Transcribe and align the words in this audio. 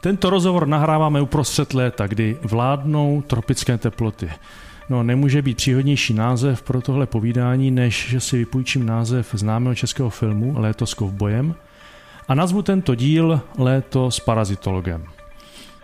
Tento 0.00 0.30
rozhovor 0.30 0.68
nahráváme 0.68 1.20
uprostřed 1.20 1.74
léta, 1.74 2.06
kdy 2.06 2.38
vládnou 2.42 3.22
tropické 3.26 3.78
teploty. 3.78 4.30
No, 4.88 5.02
nemůže 5.02 5.42
být 5.42 5.56
příhodnější 5.56 6.14
název 6.14 6.62
pro 6.62 6.80
tohle 6.80 7.06
povídání, 7.06 7.70
než 7.70 8.08
že 8.10 8.20
si 8.20 8.36
vypůjčím 8.36 8.86
název 8.86 9.28
známého 9.32 9.74
českého 9.74 10.10
filmu 10.10 10.54
Léto 10.56 10.86
s 10.86 10.94
kovbojem 10.94 11.54
a 12.28 12.34
nazvu 12.34 12.62
tento 12.62 12.94
díl 12.94 13.40
Léto 13.58 14.10
s 14.10 14.20
parazitologem. 14.20 15.04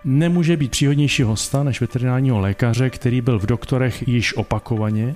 Nemůže 0.04 0.56
být 0.56 0.70
příhodnější 0.70 1.22
hosta 1.22 1.62
než 1.62 1.80
veterinárního 1.80 2.40
lékaře, 2.40 2.90
který 2.90 3.20
byl 3.20 3.38
v 3.38 3.46
doktorech 3.46 4.08
již 4.08 4.36
opakovaně 4.36 5.14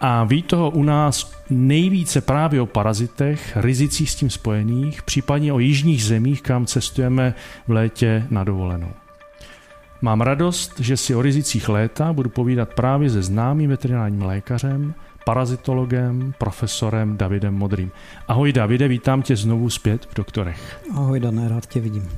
a 0.00 0.24
ví 0.24 0.42
toho 0.42 0.70
u 0.70 0.82
nás 0.82 1.32
nejvíce 1.50 2.20
právě 2.20 2.60
o 2.60 2.66
parazitech, 2.66 3.56
rizicích 3.56 4.10
s 4.10 4.14
tím 4.14 4.30
spojených, 4.30 5.02
případně 5.02 5.52
o 5.52 5.58
jižních 5.58 6.04
zemích, 6.04 6.42
kam 6.42 6.66
cestujeme 6.66 7.34
v 7.68 7.72
létě 7.72 8.26
na 8.30 8.44
dovolenou. 8.44 8.90
Mám 10.02 10.20
radost, 10.20 10.80
že 10.80 10.96
si 10.96 11.14
o 11.14 11.22
rizicích 11.22 11.68
léta 11.68 12.12
budu 12.12 12.30
povídat 12.30 12.74
právě 12.74 13.10
se 13.10 13.22
známým 13.22 13.70
veterinárním 13.70 14.22
lékařem, 14.22 14.94
parazitologem, 15.24 16.34
profesorem 16.38 17.16
Davidem 17.16 17.54
Modrým. 17.54 17.90
Ahoj 18.28 18.52
Davide, 18.52 18.88
vítám 18.88 19.22
tě 19.22 19.36
znovu 19.36 19.70
zpět 19.70 20.06
v 20.10 20.14
doktorech. 20.14 20.80
Ahoj 20.94 21.20
Dané, 21.20 21.48
rád 21.48 21.66
tě 21.66 21.80
vidím. 21.80 22.08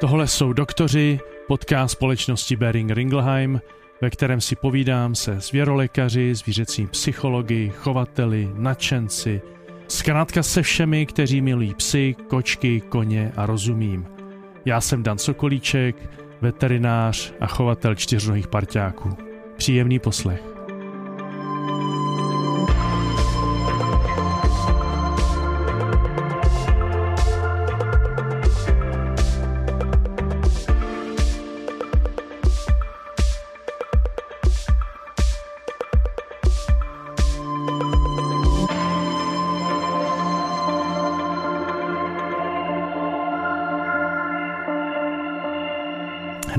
Tohle 0.00 0.26
jsou 0.26 0.52
doktoři, 0.52 1.20
podcast 1.48 1.92
společnosti 1.92 2.56
Bering 2.56 2.90
Ringelheim, 2.90 3.60
ve 4.00 4.10
kterém 4.10 4.40
si 4.40 4.56
povídám 4.56 5.14
se 5.14 5.40
zvěrolékaři, 5.40 6.34
zvířecí 6.34 6.86
psychologi, 6.86 7.72
chovateli, 7.76 8.50
nadšenci, 8.54 9.42
zkrátka 9.88 10.42
se 10.42 10.62
všemi, 10.62 11.06
kteří 11.06 11.40
milují 11.40 11.74
psy, 11.74 12.16
kočky, 12.28 12.80
koně 12.80 13.32
a 13.36 13.46
rozumím. 13.46 14.06
Já 14.64 14.80
jsem 14.80 15.02
Dan 15.02 15.18
Sokolíček, 15.18 16.10
veterinář 16.40 17.32
a 17.40 17.46
chovatel 17.46 17.94
čtyřnohých 17.94 18.48
parťáků. 18.48 19.16
Příjemný 19.56 19.98
poslech. 19.98 20.57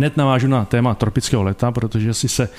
Hned 0.10 0.18
navážu 0.18 0.48
na 0.48 0.66
téma 0.66 0.96
tropického 0.96 1.44
leta, 1.44 1.72
protože 1.72 2.14
si 2.14 2.30
se 2.30 2.50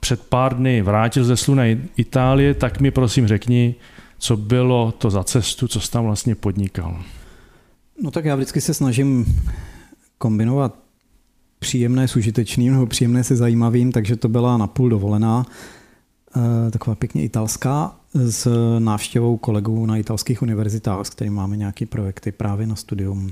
před 0.00 0.22
pár 0.26 0.56
dny 0.56 0.82
vrátil 0.82 1.24
ze 1.24 1.36
sluné 1.36 1.78
Itálie, 1.96 2.54
tak 2.54 2.80
mi 2.80 2.90
prosím 2.90 3.26
řekni, 3.26 3.74
co 4.18 4.36
bylo 4.36 4.92
to 4.92 5.10
za 5.10 5.24
cestu, 5.24 5.68
co 5.68 5.80
jsi 5.80 5.90
tam 5.90 6.04
vlastně 6.04 6.34
podnikal. 6.34 7.02
No 8.02 8.10
tak 8.10 8.24
já 8.24 8.34
vždycky 8.34 8.60
se 8.60 8.74
snažím 8.74 9.40
kombinovat 10.18 10.74
příjemné 11.58 12.08
s 12.08 12.16
užitečným 12.16 12.72
nebo 12.72 12.86
příjemné 12.86 13.24
se 13.24 13.36
zajímavým, 13.36 13.92
takže 13.92 14.16
to 14.16 14.28
byla 14.28 14.56
napůl 14.56 14.88
dovolená, 14.88 15.46
eh, 16.36 16.70
taková 16.70 16.94
pěkně 16.94 17.24
italská, 17.24 17.96
s 18.14 18.48
návštěvou 18.78 19.36
kolegů 19.36 19.86
na 19.86 19.96
italských 19.96 20.42
univerzitách, 20.42 21.06
s 21.06 21.10
kterými 21.10 21.36
máme 21.36 21.56
nějaké 21.56 21.86
projekty 21.86 22.32
právě 22.32 22.66
na 22.66 22.76
studium 22.76 23.30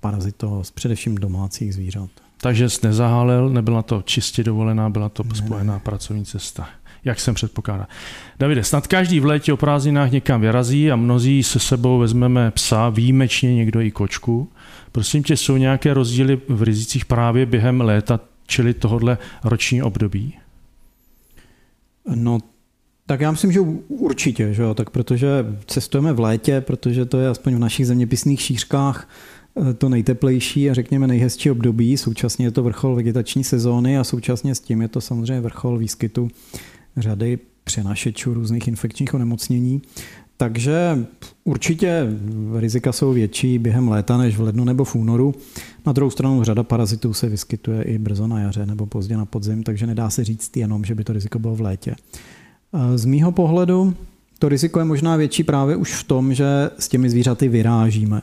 parazito, 0.00 0.62
především 0.74 1.14
domácích 1.14 1.74
zvířat. 1.74 2.25
Takže 2.40 2.70
jsi 2.70 2.86
nezahálel, 2.86 3.48
nebyla 3.48 3.82
to 3.82 4.02
čistě 4.02 4.44
dovolená, 4.44 4.90
byla 4.90 5.08
to 5.08 5.24
spojená 5.34 5.74
ne. 5.74 5.80
pracovní 5.80 6.24
cesta. 6.24 6.68
Jak 7.04 7.20
jsem 7.20 7.34
předpokládal. 7.34 7.86
Davide, 8.38 8.64
snad 8.64 8.86
každý 8.86 9.20
v 9.20 9.24
létě 9.24 9.52
o 9.52 9.56
prázdninách 9.56 10.10
někam 10.10 10.40
vyrazí 10.40 10.90
a 10.90 10.96
mnozí 10.96 11.42
se 11.42 11.58
sebou 11.58 11.98
vezmeme 11.98 12.50
psa, 12.50 12.88
výjimečně 12.88 13.54
někdo 13.54 13.80
i 13.80 13.90
kočku. 13.90 14.48
Prosím 14.92 15.22
tě, 15.22 15.36
jsou 15.36 15.56
nějaké 15.56 15.94
rozdíly 15.94 16.40
v 16.48 16.62
rizicích 16.62 17.04
právě 17.04 17.46
během 17.46 17.80
léta, 17.80 18.20
čili 18.46 18.74
tohohle 18.74 19.18
roční 19.44 19.82
období? 19.82 20.34
No, 22.14 22.38
tak 23.06 23.20
já 23.20 23.30
myslím, 23.30 23.52
že 23.52 23.60
určitě, 23.88 24.54
že 24.54 24.62
jo? 24.62 24.74
tak 24.74 24.90
protože 24.90 25.28
cestujeme 25.66 26.12
v 26.12 26.20
létě, 26.20 26.60
protože 26.60 27.04
to 27.04 27.18
je 27.18 27.28
aspoň 27.28 27.54
v 27.54 27.58
našich 27.58 27.86
zeměpisných 27.86 28.40
šířkách 28.40 29.08
to 29.78 29.88
nejteplejší 29.88 30.70
a 30.70 30.74
řekněme 30.74 31.06
nejhezčí 31.06 31.50
období. 31.50 31.96
Současně 31.96 32.46
je 32.46 32.50
to 32.50 32.62
vrchol 32.62 32.94
vegetační 32.94 33.44
sezóny 33.44 33.98
a 33.98 34.04
současně 34.04 34.54
s 34.54 34.60
tím 34.60 34.82
je 34.82 34.88
to 34.88 35.00
samozřejmě 35.00 35.40
vrchol 35.40 35.78
výskytu 35.78 36.28
řady 36.96 37.38
přenašečů 37.64 38.34
různých 38.34 38.68
infekčních 38.68 39.14
onemocnění. 39.14 39.82
Takže 40.36 41.06
určitě 41.44 42.06
rizika 42.56 42.92
jsou 42.92 43.12
větší 43.12 43.58
během 43.58 43.88
léta 43.88 44.16
než 44.16 44.36
v 44.36 44.40
lednu 44.40 44.64
nebo 44.64 44.84
v 44.84 44.94
únoru. 44.94 45.34
Na 45.86 45.92
druhou 45.92 46.10
stranu 46.10 46.44
řada 46.44 46.62
parazitů 46.62 47.12
se 47.12 47.28
vyskytuje 47.28 47.82
i 47.82 47.98
brzo 47.98 48.26
na 48.26 48.40
jaře 48.40 48.66
nebo 48.66 48.86
pozdě 48.86 49.16
na 49.16 49.24
podzim, 49.24 49.62
takže 49.62 49.86
nedá 49.86 50.10
se 50.10 50.24
říct 50.24 50.56
jenom, 50.56 50.84
že 50.84 50.94
by 50.94 51.04
to 51.04 51.12
riziko 51.12 51.38
bylo 51.38 51.56
v 51.56 51.60
létě. 51.60 51.94
Eh, 52.74 52.98
z 52.98 53.04
mýho 53.04 53.32
pohledu 53.32 53.94
to 54.38 54.48
riziko 54.48 54.78
je 54.78 54.84
možná 54.84 55.16
větší 55.16 55.44
právě 55.44 55.76
už 55.76 55.94
v 55.94 56.04
tom, 56.04 56.34
že 56.34 56.70
s 56.78 56.88
těmi 56.88 57.10
zvířaty 57.10 57.48
vyrážíme. 57.48 58.22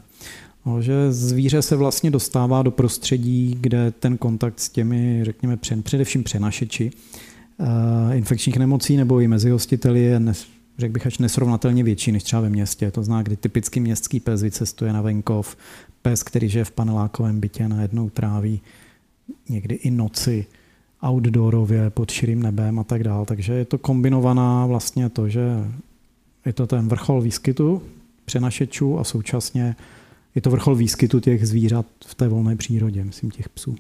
No, 0.66 0.82
že 0.82 1.12
zvíře 1.12 1.62
se 1.62 1.76
vlastně 1.76 2.12
dostává 2.12 2.64
do 2.64 2.72
prostředí, 2.72 3.58
kde 3.62 3.92
ten 3.92 4.18
kontakt 4.18 4.60
s 4.60 4.70
těmi, 4.70 5.20
řekněme, 5.24 5.58
především 5.84 6.24
přenašeči 6.24 6.92
eh, 7.60 8.18
infekčních 8.18 8.58
nemocí 8.58 8.98
nebo 8.98 9.20
i 9.20 9.28
mezi 9.28 9.50
hostiteli 9.50 10.00
je, 10.00 10.22
řekl 10.78 10.94
bych, 10.94 11.08
až 11.08 11.18
nesrovnatelně 11.18 11.84
větší 11.84 12.12
než 12.12 12.24
třeba 12.24 12.42
ve 12.42 12.50
městě. 12.50 12.92
To 12.92 13.04
zná, 13.04 13.24
kdy 13.24 13.36
typický 13.36 13.80
městský 13.80 14.20
pes 14.20 14.42
vycestuje 14.42 14.94
na 14.94 15.02
venkov, 15.02 15.58
pes, 16.02 16.24
který 16.24 16.50
žije 16.50 16.66
v 16.66 16.72
panelákovém 16.72 17.40
bytě, 17.40 17.68
najednou 17.68 18.10
tráví 18.10 18.62
někdy 19.50 19.76
i 19.76 19.92
noci 19.92 20.46
outdoorově 21.08 21.90
pod 21.90 22.12
širým 22.12 22.44
nebem 22.44 22.80
a 22.80 22.84
tak 22.84 23.04
dále. 23.04 23.26
Takže 23.26 23.54
je 23.54 23.66
to 23.66 23.78
kombinovaná 23.78 24.66
vlastně 24.66 25.10
to, 25.10 25.30
že 25.30 25.42
je 26.46 26.54
to 26.54 26.68
ten 26.68 26.88
vrchol 26.88 27.22
výskytu 27.22 27.82
přenašečů 28.26 29.00
a 29.00 29.04
současně 29.04 29.76
je 30.36 30.42
to 30.42 30.50
vrchol 30.50 30.76
výskytu 30.76 31.20
těch 31.20 31.48
zvířat 31.48 31.86
v 32.06 32.16
té 32.16 32.28
volné 32.28 32.56
přírodě, 32.56 33.04
myslím 33.04 33.32
těch 33.32 33.50
psů. 33.50 33.76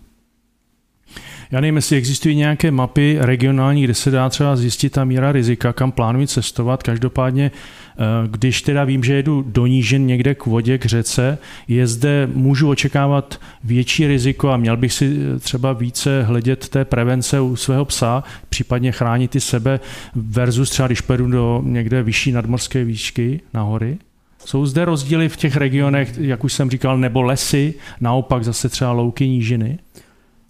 Já 1.51 1.61
nevím, 1.61 1.75
jestli 1.75 1.97
existují 1.97 2.35
nějaké 2.35 2.71
mapy 2.71 3.17
regionální, 3.19 3.83
kde 3.83 3.93
se 3.93 4.11
dá 4.11 4.29
třeba 4.29 4.55
zjistit 4.55 4.89
ta 4.89 5.05
míra 5.05 5.31
rizika, 5.31 5.73
kam 5.73 5.91
plánuji 5.91 6.27
cestovat. 6.27 6.83
Každopádně, 6.83 7.51
eh, 7.51 8.27
když 8.27 8.61
teda 8.61 8.83
vím, 8.83 9.03
že 9.03 9.13
jedu 9.13 9.41
do 9.47 9.65
nížin 9.65 10.05
někde 10.05 10.35
k 10.35 10.45
vodě, 10.45 10.77
k 10.77 10.85
řece, 10.85 11.37
je 11.67 11.87
zde, 11.87 12.29
můžu 12.33 12.69
očekávat 12.69 13.39
větší 13.63 14.07
riziko 14.07 14.49
a 14.49 14.57
měl 14.57 14.77
bych 14.77 14.93
si 14.93 15.17
eh, 15.35 15.39
třeba 15.39 15.73
více 15.73 16.23
hledět 16.23 16.69
té 16.69 16.85
prevence 16.85 17.39
u 17.39 17.55
svého 17.55 17.85
psa, 17.85 18.23
případně 18.49 18.91
chránit 18.91 19.35
i 19.35 19.39
sebe 19.39 19.79
versus 20.15 20.69
třeba, 20.69 20.87
když 20.87 21.01
pojedu 21.01 21.27
do 21.27 21.61
někde 21.65 22.03
vyšší 22.03 22.31
nadmorské 22.31 22.83
výšky 22.83 23.41
na 23.53 23.61
hory? 23.61 23.97
Jsou 24.45 24.65
zde 24.65 24.85
rozdíly 24.85 25.29
v 25.29 25.37
těch 25.37 25.55
regionech, 25.55 26.17
jak 26.17 26.43
už 26.43 26.53
jsem 26.53 26.69
říkal, 26.69 26.97
nebo 26.97 27.21
lesy, 27.21 27.73
naopak 28.01 28.43
zase 28.43 28.69
třeba 28.69 28.91
louky, 28.91 29.27
nížiny? 29.27 29.79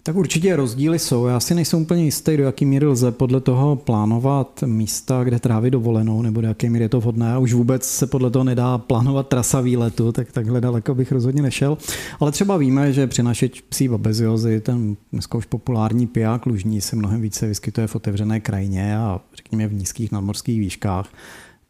Tak 0.06 0.16
určitě 0.16 0.56
rozdíly 0.56 0.98
jsou. 0.98 1.26
Já 1.26 1.40
si 1.40 1.54
nejsem 1.54 1.80
úplně 1.80 2.04
jistý, 2.04 2.36
do 2.36 2.42
jaký 2.42 2.64
míry 2.66 2.86
lze 2.86 3.12
podle 3.12 3.40
toho 3.40 3.76
plánovat 3.76 4.64
místa, 4.66 5.24
kde 5.24 5.38
trávit 5.38 5.72
dovolenou, 5.72 6.22
nebo 6.22 6.40
do 6.40 6.48
jaké 6.48 6.70
míry 6.70 6.84
je 6.84 6.88
to 6.88 7.00
vhodné. 7.00 7.32
A 7.32 7.38
už 7.38 7.52
vůbec 7.52 7.84
se 7.84 8.06
podle 8.06 8.30
toho 8.30 8.44
nedá 8.44 8.78
plánovat 8.78 9.28
trasa 9.28 9.60
výletu, 9.60 10.12
tak 10.12 10.32
takhle 10.32 10.60
daleko 10.60 10.94
bych 10.94 11.12
rozhodně 11.12 11.42
nešel. 11.42 11.78
Ale 12.20 12.32
třeba 12.32 12.56
víme, 12.56 12.92
že 12.92 13.06
při 13.06 13.22
naší 13.22 13.50
psí 13.68 13.88
babeziozy, 13.88 14.60
ten 14.60 14.96
dneska 15.12 15.38
už 15.38 15.46
populární 15.46 16.06
piják 16.06 16.46
lužní 16.46 16.80
se 16.80 16.96
mnohem 16.96 17.20
více 17.20 17.46
vyskytuje 17.46 17.86
v 17.86 17.96
otevřené 17.96 18.40
krajině 18.40 18.96
a 18.98 19.20
řekněme 19.36 19.66
v 19.66 19.74
nízkých 19.74 20.12
nadmorských 20.12 20.60
výškách. 20.60 21.08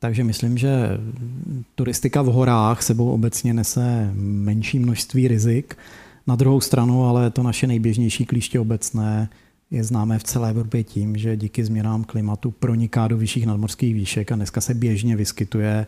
Takže 0.04 0.24
myslím, 0.24 0.58
že 0.58 0.98
turistika 1.74 2.22
v 2.22 2.26
horách 2.26 2.82
sebou 2.82 3.10
obecně 3.10 3.54
nese 3.54 4.10
menší 4.14 4.78
množství 4.78 5.28
rizik. 5.28 5.76
Na 6.26 6.36
druhou 6.36 6.60
stranu 6.60 7.04
ale 7.04 7.30
to 7.30 7.42
naše 7.42 7.66
nejběžnější 7.66 8.26
klíště 8.26 8.60
obecné 8.60 9.28
je 9.70 9.84
známé 9.84 10.18
v 10.18 10.24
celé 10.24 10.50
Evropě 10.50 10.84
tím, 10.84 11.16
že 11.16 11.36
díky 11.36 11.64
změnám 11.64 12.04
klimatu 12.04 12.50
proniká 12.50 13.08
do 13.08 13.16
vyšších 13.16 13.46
nadmorských 13.46 13.94
výšek 13.94 14.32
a 14.32 14.36
dneska 14.36 14.60
se 14.60 14.74
běžně 14.74 15.16
vyskytuje 15.16 15.86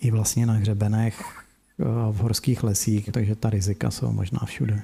i 0.00 0.10
vlastně 0.10 0.46
na 0.46 0.52
hřebenech 0.52 1.22
v 2.10 2.16
horských 2.16 2.62
lesích, 2.62 3.10
takže 3.12 3.34
ta 3.34 3.50
rizika 3.50 3.90
jsou 3.90 4.12
možná 4.12 4.40
všude. 4.44 4.82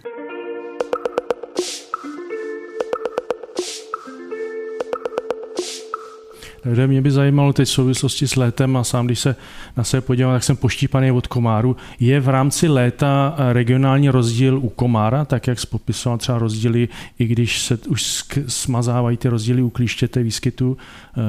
Kde 6.72 6.86
mě 6.86 7.02
by 7.02 7.10
zajímalo 7.10 7.52
teď 7.52 7.68
v 7.68 7.72
souvislosti 7.72 8.28
s 8.28 8.36
létem 8.36 8.76
a 8.76 8.84
sám, 8.84 9.06
když 9.06 9.18
se 9.18 9.36
na 9.76 9.84
sebe 9.84 10.00
podívám, 10.00 10.32
tak 10.32 10.44
jsem 10.44 10.56
poštípaný 10.56 11.10
od 11.10 11.26
komáru. 11.26 11.76
Je 12.00 12.20
v 12.20 12.28
rámci 12.28 12.68
léta 12.68 13.36
regionální 13.52 14.08
rozdíl 14.08 14.58
u 14.58 14.68
komára, 14.68 15.24
tak 15.24 15.46
jak 15.46 15.58
popisoval 15.70 16.18
třeba 16.18 16.38
rozdíly, 16.38 16.88
i 17.18 17.26
když 17.26 17.62
se 17.62 17.78
už 17.88 18.24
smazávají 18.46 19.16
ty 19.16 19.28
rozdíly 19.28 19.62
u 19.62 19.70
klíštěte 19.70 20.22
výskytu 20.22 20.76
eh, 20.76 21.20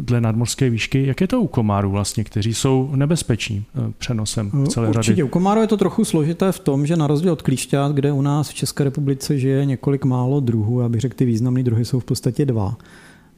dle 0.00 0.20
nadmorské 0.20 0.70
výšky. 0.70 1.06
Jak 1.06 1.20
je 1.20 1.26
to 1.26 1.40
u 1.40 1.46
komárů 1.46 1.90
vlastně, 1.90 2.24
kteří 2.24 2.54
jsou 2.54 2.90
nebezpeční 2.94 3.64
eh, 3.74 3.92
přenosem 3.98 4.66
celé 4.68 4.88
Určitě. 4.88 5.12
rady? 5.12 5.22
U 5.22 5.28
komáru 5.28 5.60
je 5.60 5.66
to 5.66 5.76
trochu 5.76 6.04
složité 6.04 6.52
v 6.52 6.58
tom, 6.58 6.86
že 6.86 6.96
na 6.96 7.06
rozdíl 7.06 7.32
od 7.32 7.42
klíšťat, 7.42 7.92
kde 7.92 8.12
u 8.12 8.22
nás 8.22 8.48
v 8.48 8.54
České 8.54 8.84
republice 8.84 9.38
žije 9.38 9.64
několik 9.64 10.04
málo 10.04 10.40
druhů, 10.40 10.82
abych 10.82 11.00
řekl, 11.00 11.16
ty 11.16 11.24
významné 11.24 11.62
druhy 11.62 11.84
jsou 11.84 12.00
v 12.00 12.04
podstatě 12.04 12.46
dva 12.46 12.76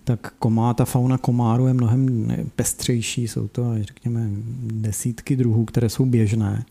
tak 0.07 0.33
komá, 0.39 0.75
ta 0.75 0.85
fauna 0.85 1.19
komáru 1.19 1.67
je 1.67 1.75
mnohem 1.75 2.33
pestřejší, 2.57 3.29
jsou 3.29 3.49
to, 3.49 3.75
řekněme, 3.81 4.29
desítky 4.63 5.37
druhů, 5.37 5.65
které 5.65 5.89
jsou 5.89 6.05
běžné. 6.05 6.65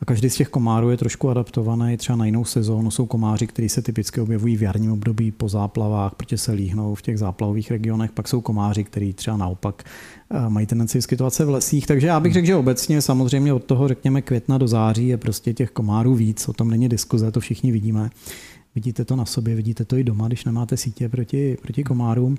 A 0.00 0.04
každý 0.04 0.30
z 0.30 0.34
těch 0.34 0.48
komárů 0.48 0.90
je 0.90 0.96
trošku 0.96 1.30
adaptovaný 1.30 1.96
třeba 1.96 2.16
na 2.16 2.24
jinou 2.24 2.44
sezónu. 2.44 2.90
Jsou 2.90 3.06
komáři, 3.06 3.46
kteří 3.46 3.68
se 3.68 3.82
typicky 3.82 4.20
objevují 4.20 4.56
v 4.56 4.62
jarním 4.62 4.92
období 4.92 5.30
po 5.30 5.48
záplavách, 5.48 6.14
protože 6.14 6.38
se 6.38 6.52
líhnou 6.52 6.94
v 6.94 7.02
těch 7.02 7.18
záplavových 7.18 7.70
regionech. 7.70 8.12
Pak 8.12 8.28
jsou 8.28 8.40
komáři, 8.40 8.84
kteří 8.84 9.12
třeba 9.12 9.36
naopak 9.36 9.84
eh, 10.30 10.48
mají 10.48 10.66
tendenci 10.66 10.98
vyskytovat 10.98 11.34
se 11.34 11.44
v 11.44 11.50
lesích. 11.50 11.86
Takže 11.86 12.06
já 12.06 12.20
bych 12.20 12.32
řekl, 12.32 12.46
že 12.46 12.56
obecně 12.56 13.02
samozřejmě 13.02 13.52
od 13.52 13.64
toho, 13.64 13.88
řekněme, 13.88 14.22
května 14.22 14.58
do 14.58 14.68
září 14.68 15.08
je 15.08 15.16
prostě 15.16 15.54
těch 15.54 15.70
komárů 15.70 16.14
víc. 16.14 16.48
O 16.48 16.52
tom 16.52 16.70
není 16.70 16.88
diskuze, 16.88 17.30
to 17.32 17.40
všichni 17.40 17.72
vidíme. 17.72 18.10
Vidíte 18.78 19.04
to 19.04 19.16
na 19.16 19.24
sobě, 19.24 19.54
vidíte 19.54 19.84
to 19.84 19.96
i 19.96 20.04
doma, 20.04 20.26
když 20.26 20.44
nemáte 20.44 20.76
sítě 20.76 21.08
proti, 21.08 21.56
proti 21.62 21.84
komárům. 21.84 22.38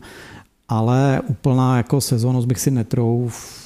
Ale 0.68 1.21
úplná 1.27 1.77
jako 1.77 2.01
sezónnost 2.01 2.47
bych 2.47 2.59
si 2.59 2.71
netrouf 2.71 3.63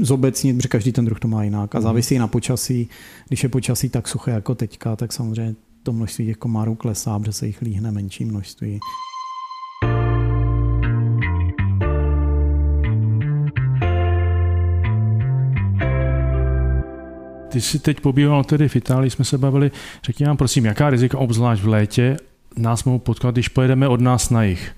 zobecnit, 0.00 0.56
protože 0.56 0.68
každý 0.68 0.92
ten 0.92 1.04
druh 1.04 1.20
to 1.20 1.28
má 1.28 1.44
jinak 1.44 1.74
a 1.74 1.78
mhm. 1.78 1.82
závisí 1.82 2.18
na 2.18 2.28
počasí. 2.28 2.88
Když 3.28 3.42
je 3.42 3.48
počasí 3.48 3.88
tak 3.88 4.08
suché 4.08 4.30
jako 4.30 4.54
teďka, 4.54 4.96
tak 4.96 5.12
samozřejmě 5.12 5.54
to 5.82 5.92
množství 5.92 6.26
těch 6.26 6.36
komárů 6.36 6.74
klesá, 6.74 7.18
protože 7.18 7.32
se 7.32 7.46
jich 7.46 7.62
líhne 7.62 7.92
menší 7.92 8.24
množství. 8.24 8.78
Ty 17.48 17.60
jsi 17.60 17.78
teď 17.78 18.00
pobýval 18.00 18.44
tedy 18.44 18.68
v 18.68 18.76
Itálii, 18.76 19.10
jsme 19.10 19.24
se 19.24 19.38
bavili. 19.38 19.70
Řekni 20.04 20.26
nám 20.26 20.36
prosím, 20.36 20.64
jaká 20.64 20.90
rizika 20.90 21.18
obzvlášť 21.18 21.62
v 21.62 21.68
létě 21.68 22.16
nás 22.56 22.84
mohou 22.84 22.98
potkat, 22.98 23.34
když 23.34 23.48
pojedeme 23.48 23.88
od 23.88 24.00
nás 24.00 24.30
na 24.30 24.42
jich? 24.42 24.72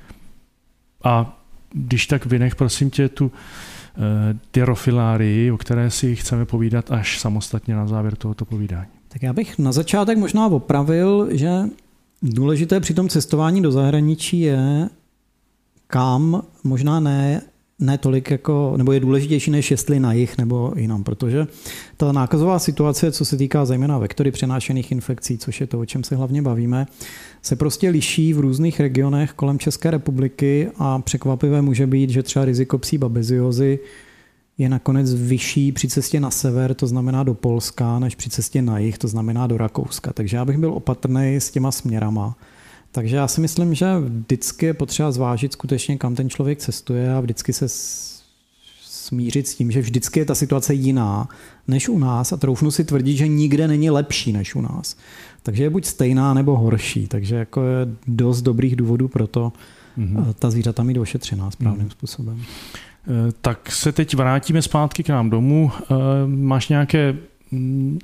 A 1.04 1.42
když 1.72 2.06
tak 2.06 2.26
vynech, 2.26 2.54
prosím 2.54 2.90
tě, 2.90 3.08
tu 3.08 3.32
tyrofilárii, 4.50 5.48
eh, 5.48 5.52
o 5.52 5.56
které 5.56 5.90
si 5.90 6.16
chceme 6.16 6.44
povídat 6.44 6.90
až 6.90 7.20
samostatně 7.20 7.74
na 7.74 7.86
závěr 7.86 8.16
tohoto 8.16 8.44
povídání. 8.44 8.88
Tak 9.08 9.22
já 9.22 9.32
bych 9.32 9.58
na 9.58 9.72
začátek 9.72 10.18
možná 10.18 10.46
opravil, 10.46 11.28
že 11.30 11.50
důležité 12.22 12.80
při 12.80 12.94
tom 12.94 13.08
cestování 13.08 13.62
do 13.62 13.72
zahraničí 13.72 14.40
je, 14.40 14.88
kam 15.86 16.42
možná 16.64 17.00
ne 17.00 17.42
ne 17.80 17.98
tolik 17.98 18.30
jako, 18.30 18.74
nebo 18.76 18.92
je 18.92 19.00
důležitější 19.00 19.50
než 19.50 19.70
jestli 19.70 20.00
na 20.00 20.12
jich 20.12 20.38
nebo 20.38 20.72
jinam, 20.76 21.04
protože 21.04 21.46
ta 21.96 22.12
nákazová 22.12 22.58
situace, 22.58 23.12
co 23.12 23.24
se 23.24 23.36
týká 23.36 23.64
zejména 23.64 23.98
vektory 23.98 24.30
přenášených 24.30 24.92
infekcí, 24.92 25.38
což 25.38 25.60
je 25.60 25.66
to, 25.66 25.80
o 25.80 25.84
čem 25.84 26.04
se 26.04 26.16
hlavně 26.16 26.42
bavíme, 26.42 26.86
se 27.42 27.56
prostě 27.56 27.88
liší 27.88 28.32
v 28.32 28.40
různých 28.40 28.80
regionech 28.80 29.32
kolem 29.32 29.58
České 29.58 29.90
republiky 29.90 30.68
a 30.78 30.98
překvapivé 30.98 31.62
může 31.62 31.86
být, 31.86 32.10
že 32.10 32.22
třeba 32.22 32.44
riziko 32.44 32.78
psí 32.78 32.98
babeziozy 32.98 33.78
je 34.58 34.68
nakonec 34.68 35.14
vyšší 35.14 35.72
při 35.72 35.88
cestě 35.88 36.20
na 36.20 36.30
sever, 36.30 36.74
to 36.74 36.86
znamená 36.86 37.22
do 37.22 37.34
Polska, 37.34 37.98
než 37.98 38.14
při 38.14 38.30
cestě 38.30 38.62
na 38.62 38.78
jih, 38.78 38.98
to 38.98 39.08
znamená 39.08 39.46
do 39.46 39.56
Rakouska. 39.56 40.12
Takže 40.12 40.36
já 40.36 40.44
bych 40.44 40.58
byl 40.58 40.72
opatrný 40.72 41.36
s 41.36 41.50
těma 41.50 41.72
směrama. 41.72 42.36
Takže 42.92 43.16
já 43.16 43.28
si 43.28 43.40
myslím, 43.40 43.74
že 43.74 43.86
vždycky 43.98 44.66
je 44.66 44.74
potřeba 44.74 45.12
zvážit 45.12 45.52
skutečně, 45.52 45.98
kam 45.98 46.14
ten 46.14 46.30
člověk 46.30 46.58
cestuje 46.58 47.14
a 47.14 47.20
vždycky 47.20 47.52
se 47.52 47.66
smířit 48.82 49.48
s 49.48 49.54
tím, 49.54 49.70
že 49.70 49.80
vždycky 49.80 50.20
je 50.20 50.24
ta 50.24 50.34
situace 50.34 50.74
jiná 50.74 51.28
než 51.68 51.88
u 51.88 51.98
nás 51.98 52.32
a 52.32 52.36
troufnu 52.36 52.70
si 52.70 52.84
tvrdit, 52.84 53.16
že 53.16 53.28
nikde 53.28 53.68
není 53.68 53.90
lepší 53.90 54.32
než 54.32 54.54
u 54.54 54.60
nás. 54.60 54.96
Takže 55.42 55.62
je 55.62 55.70
buď 55.70 55.84
stejná 55.84 56.34
nebo 56.34 56.56
horší. 56.56 57.06
Takže 57.06 57.36
jako 57.36 57.62
je 57.62 57.88
dost 58.06 58.42
dobrých 58.42 58.76
důvodů 58.76 59.08
pro 59.08 59.26
to 59.26 59.52
mm-hmm. 59.98 60.34
ta 60.38 60.50
zvířata 60.50 60.82
mít 60.82 60.98
ošetřená 60.98 61.50
správným 61.50 61.86
mm-hmm. 61.86 61.90
způsobem. 61.90 62.42
Eh, 63.08 63.32
tak 63.40 63.72
se 63.72 63.92
teď 63.92 64.14
vrátíme 64.16 64.62
zpátky 64.62 65.02
k 65.02 65.08
nám 65.08 65.30
domů. 65.30 65.70
Eh, 65.82 65.94
máš 66.26 66.68
nějaké 66.68 67.16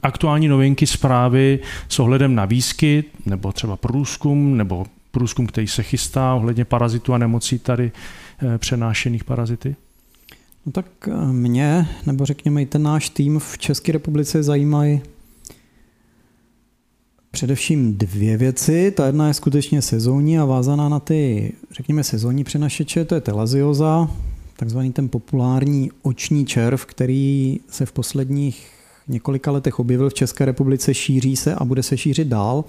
aktuální 0.02 0.48
novinky, 0.48 0.86
zprávy 0.86 1.58
s 1.88 1.98
ohledem 1.98 2.34
na 2.34 2.44
výskyt, 2.44 3.06
nebo 3.26 3.52
třeba 3.52 3.76
průzkum, 3.76 4.56
nebo 4.56 4.86
průzkum, 5.10 5.46
který 5.46 5.66
se 5.66 5.82
chystá 5.82 6.34
ohledně 6.34 6.64
parazitů 6.64 7.14
a 7.14 7.18
nemocí 7.18 7.58
tady 7.58 7.92
eh, 8.42 8.58
přenášených 8.58 9.24
parazity? 9.24 9.76
No 10.66 10.72
tak 10.72 10.86
eh, 11.08 11.32
mě, 11.32 11.88
nebo 12.06 12.26
řekněme 12.26 12.62
i 12.62 12.66
ten 12.66 12.82
náš 12.82 13.08
tým 13.08 13.38
v 13.38 13.58
České 13.58 13.92
republice 13.92 14.42
zajímají 14.42 15.00
především 17.30 17.96
dvě 17.96 18.36
věci. 18.36 18.90
Ta 18.90 19.06
jedna 19.06 19.28
je 19.28 19.34
skutečně 19.34 19.82
sezónní 19.82 20.38
a 20.38 20.44
vázaná 20.44 20.88
na 20.88 21.00
ty, 21.00 21.52
řekněme, 21.70 22.04
sezónní 22.04 22.44
přenašeče, 22.44 23.04
to 23.04 23.14
je 23.14 23.20
telazioza, 23.20 24.10
takzvaný 24.56 24.92
ten 24.92 25.08
populární 25.08 25.90
oční 26.02 26.46
červ, 26.46 26.86
který 26.86 27.60
se 27.70 27.86
v 27.86 27.92
posledních 27.92 28.75
několika 29.08 29.50
letech 29.50 29.78
objevil 29.78 30.10
v 30.10 30.14
České 30.14 30.44
republice, 30.44 30.94
šíří 30.94 31.36
se 31.36 31.54
a 31.54 31.64
bude 31.64 31.82
se 31.82 31.96
šířit 31.96 32.28
dál. 32.28 32.64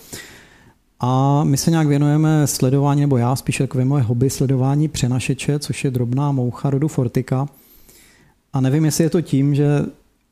A 1.00 1.44
my 1.44 1.58
se 1.58 1.72
nějak 1.72 1.88
věnujeme 1.88 2.48
sledování, 2.48 3.02
nebo 3.02 3.18
já 3.18 3.36
spíš 3.36 3.58
takové 3.58 3.86
moje 3.86 4.04
hobby, 4.04 4.30
sledování 4.30 4.88
přenašeče, 4.88 5.60
což 5.60 5.84
je 5.84 5.92
drobná 5.92 6.32
moucha 6.32 6.70
rodu 6.70 6.88
Fortika. 6.88 7.48
A 8.54 8.62
nevím, 8.62 8.86
jestli 8.86 9.04
je 9.04 9.10
to 9.10 9.22
tím, 9.22 9.56
že 9.56 9.86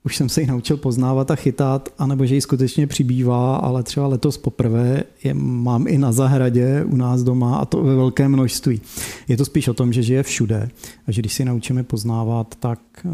už 0.06 0.18
jsem 0.18 0.30
se 0.30 0.42
ji 0.42 0.48
naučil 0.48 0.78
poznávat 0.78 1.32
a 1.32 1.36
chytat, 1.36 1.90
anebo 1.98 2.26
že 2.26 2.36
ji 2.36 2.42
skutečně 2.42 2.88
přibývá, 2.88 3.56
ale 3.56 3.84
třeba 3.84 4.08
letos 4.08 4.38
poprvé 4.38 5.04
je 5.24 5.34
mám 5.34 5.88
i 5.88 5.98
na 5.98 6.12
zahradě 6.12 6.84
u 6.86 6.96
nás 6.96 7.24
doma 7.24 7.58
a 7.58 7.66
to 7.66 7.84
ve 7.84 7.96
velké 7.96 8.28
množství. 8.28 8.82
Je 9.28 9.38
to 9.38 9.46
spíš 9.46 9.68
o 9.68 9.74
tom, 9.74 9.94
že 9.94 10.04
žije 10.04 10.24
všude 10.24 10.70
a 11.08 11.12
že 11.12 11.22
když 11.22 11.34
si 11.34 11.46
naučíme 11.46 11.84
poznávat, 11.84 12.56
tak 12.60 12.80
uh, 13.04 13.12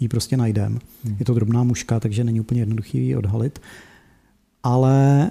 ji 0.00 0.08
prostě 0.08 0.36
najdeme. 0.36 0.78
Hmm. 1.04 1.16
Je 1.18 1.24
to 1.24 1.34
drobná 1.34 1.64
muška, 1.64 2.00
takže 2.00 2.24
není 2.24 2.40
úplně 2.40 2.60
jednoduchý 2.60 3.06
ji 3.06 3.16
odhalit. 3.16 3.58
Ale 4.62 5.30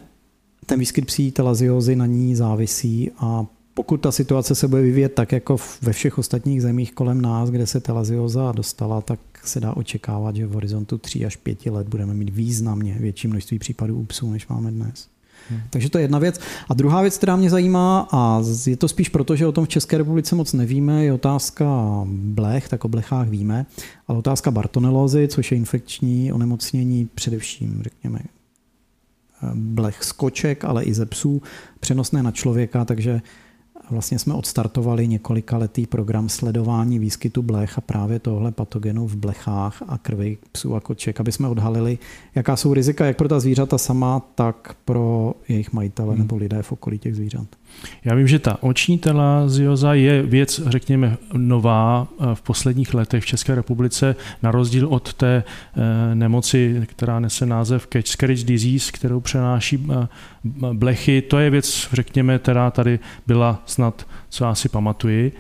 ten 0.66 0.80
výskyt 0.80 1.06
psí 1.06 1.32
telaziozy 1.32 1.96
na 1.96 2.06
ní 2.06 2.36
závisí 2.36 3.12
a 3.18 3.46
pokud 3.74 3.98
ta 3.98 4.12
situace 4.12 4.56
se 4.56 4.68
bude 4.68 4.82
vyvíjet 4.82 5.14
tak, 5.14 5.32
jako 5.32 5.58
ve 5.82 5.94
všech 5.94 6.18
ostatních 6.18 6.62
zemích 6.62 6.94
kolem 6.94 7.22
nás, 7.22 7.50
kde 7.50 7.68
se 7.68 7.80
telazioza 7.80 8.52
dostala, 8.52 9.02
tak 9.02 9.20
se 9.44 9.60
dá 9.60 9.78
očekávat, 9.78 10.36
že 10.36 10.48
v 10.48 10.52
horizontu 10.52 10.98
3 10.98 11.26
až 11.26 11.36
5 11.36 11.66
let 11.66 11.88
budeme 11.88 12.14
mít 12.14 12.30
významně 12.30 12.98
větší 13.00 13.28
množství 13.28 13.60
případů 13.60 14.00
u 14.00 14.06
psů, 14.06 14.32
než 14.32 14.48
máme 14.48 14.72
dnes. 14.72 15.08
Hmm. 15.50 15.62
Takže 15.70 15.90
to 15.90 15.98
je 15.98 16.04
jedna 16.04 16.20
věc. 16.20 16.40
A 16.70 16.74
druhá 16.74 17.02
věc, 17.02 17.18
která 17.18 17.36
mě 17.36 17.50
zajímá, 17.50 18.08
a 18.12 18.42
je 18.68 18.78
to 18.78 18.88
spíš 18.88 19.10
proto, 19.10 19.36
že 19.36 19.48
o 19.48 19.52
tom 19.52 19.66
v 19.66 19.70
České 19.70 19.98
republice 19.98 20.36
moc 20.36 20.54
nevíme, 20.54 21.06
je 21.06 21.14
otázka 21.14 21.66
blech, 22.06 22.70
tak 22.70 22.86
o 22.86 22.88
blechách 22.88 23.28
víme, 23.28 23.66
ale 24.08 24.18
otázka 24.18 24.52
bartonelózy, 24.52 25.28
což 25.28 25.52
je 25.52 25.58
infekční 25.58 26.34
onemocnění 26.34 27.10
především, 27.16 27.84
řekněme, 27.84 28.20
blech 29.54 30.04
z 30.04 30.12
koček, 30.12 30.66
ale 30.66 30.84
i 30.84 30.94
ze 30.94 31.06
psů, 31.06 31.42
přenosné 31.80 32.24
na 32.24 32.32
člověka, 32.32 32.86
takže 32.86 33.22
Vlastně 33.92 34.20
jsme 34.20 34.34
odstartovali 34.34 35.08
několika 35.08 35.58
letý 35.58 35.88
program 35.88 36.30
sledování 36.30 37.00
výskytu 37.00 37.42
blech 37.42 37.78
a 37.78 37.82
právě 37.82 38.20
tohle 38.20 38.52
patogenu 38.52 39.08
v 39.08 39.16
blechách 39.16 39.84
a 39.88 39.98
krvi 39.98 40.38
psů 40.52 40.76
a 40.76 40.80
koček, 40.80 41.20
aby 41.20 41.32
jsme 41.32 41.48
odhalili, 41.48 41.98
jaká 42.36 42.56
jsou 42.56 42.74
rizika 42.74 43.06
jak 43.06 43.18
pro 43.18 43.28
ta 43.28 43.40
zvířata 43.40 43.78
sama, 43.78 44.20
tak 44.36 44.76
pro 44.86 45.34
jejich 45.48 45.74
majitele 45.74 46.10
hmm. 46.10 46.20
nebo 46.20 46.38
lidé 46.38 46.62
v 46.62 46.72
okolí 46.72 47.00
těch 47.00 47.16
zvířat. 47.16 47.48
Já 48.06 48.16
vím, 48.16 48.28
že 48.28 48.40
ta 48.40 48.64
oční 48.64 48.98
telazioza 48.98 49.94
je 49.94 50.22
věc, 50.22 50.62
řekněme, 50.68 51.18
nová 51.34 52.08
eh, 52.12 52.36
v 52.36 52.42
posledních 52.42 52.94
letech 52.94 53.24
v 53.24 53.28
České 53.28 53.56
republice, 53.56 54.16
na 54.44 54.52
rozdíl 54.52 54.88
od 54.88 55.14
té 55.14 55.44
eh, 55.44 56.16
nemoci, 56.16 56.82
která 56.86 57.20
nese 57.20 57.46
název 57.46 57.88
Catch 57.94 58.44
disease, 58.44 58.92
kterou 58.92 59.20
přenáší 59.20 59.88
eh, 59.92 60.08
blechy. 60.74 61.22
To 61.22 61.40
je 61.40 61.50
věc, 61.50 61.90
řekněme, 61.94 62.40
která 62.40 62.72
tady 62.72 63.00
byla 63.28 63.64
snad, 63.66 64.08
co 64.30 64.46
já 64.46 64.56
si 64.56 64.70
pamatuji. 64.70 65.32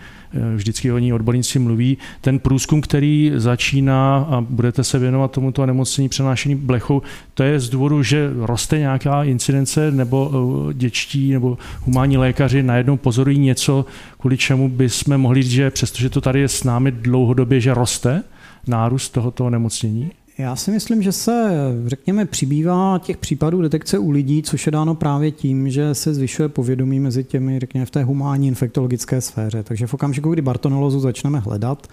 Vždycky 0.55 0.91
o 0.91 0.97
ní 0.97 1.13
odborníci 1.13 1.59
mluví. 1.59 1.97
Ten 2.21 2.39
průzkum, 2.39 2.81
který 2.81 3.31
začíná 3.35 4.17
a 4.17 4.41
budete 4.41 4.83
se 4.83 4.99
věnovat 4.99 5.31
tomuto 5.31 5.65
nemocnění 5.65 6.09
přenášení 6.09 6.55
blechou, 6.55 7.01
to 7.33 7.43
je 7.43 7.59
z 7.59 7.69
důvodu, 7.69 8.03
že 8.03 8.29
roste 8.35 8.79
nějaká 8.79 9.23
incidence 9.23 9.91
nebo 9.91 10.31
děčtí 10.73 11.31
nebo 11.31 11.57
humánní 11.81 12.17
lékaři 12.17 12.63
najednou 12.63 12.97
pozorují 12.97 13.39
něco, 13.39 13.85
kvůli 14.19 14.37
čemu 14.37 14.69
bychom 14.69 15.17
mohli 15.17 15.43
říct, 15.43 15.51
že 15.51 15.71
přestože 15.71 16.09
to 16.09 16.21
tady 16.21 16.39
je 16.39 16.47
s 16.47 16.63
námi 16.63 16.91
dlouhodobě, 16.91 17.61
že 17.61 17.73
roste 17.73 18.23
nárůst 18.67 19.09
tohoto 19.09 19.49
nemocnění? 19.49 20.11
Já 20.39 20.55
si 20.55 20.71
myslím, 20.71 21.03
že 21.03 21.11
se, 21.11 21.51
řekněme, 21.85 22.25
přibývá 22.25 22.99
těch 23.03 23.17
případů 23.17 23.61
detekce 23.61 23.99
u 23.99 24.09
lidí, 24.11 24.43
což 24.43 24.65
je 24.65 24.71
dáno 24.71 24.95
právě 24.95 25.31
tím, 25.31 25.69
že 25.69 25.95
se 25.95 26.13
zvyšuje 26.13 26.49
povědomí 26.49 26.99
mezi 26.99 27.23
těmi, 27.23 27.59
řekněme, 27.59 27.85
v 27.85 27.91
té 27.91 28.03
humánní 28.03 28.47
infektologické 28.47 29.21
sféře. 29.21 29.63
Takže 29.63 29.87
v 29.87 29.93
okamžiku, 29.93 30.33
kdy 30.33 30.41
bartonelozu 30.41 30.99
začneme 30.99 31.39
hledat, 31.39 31.87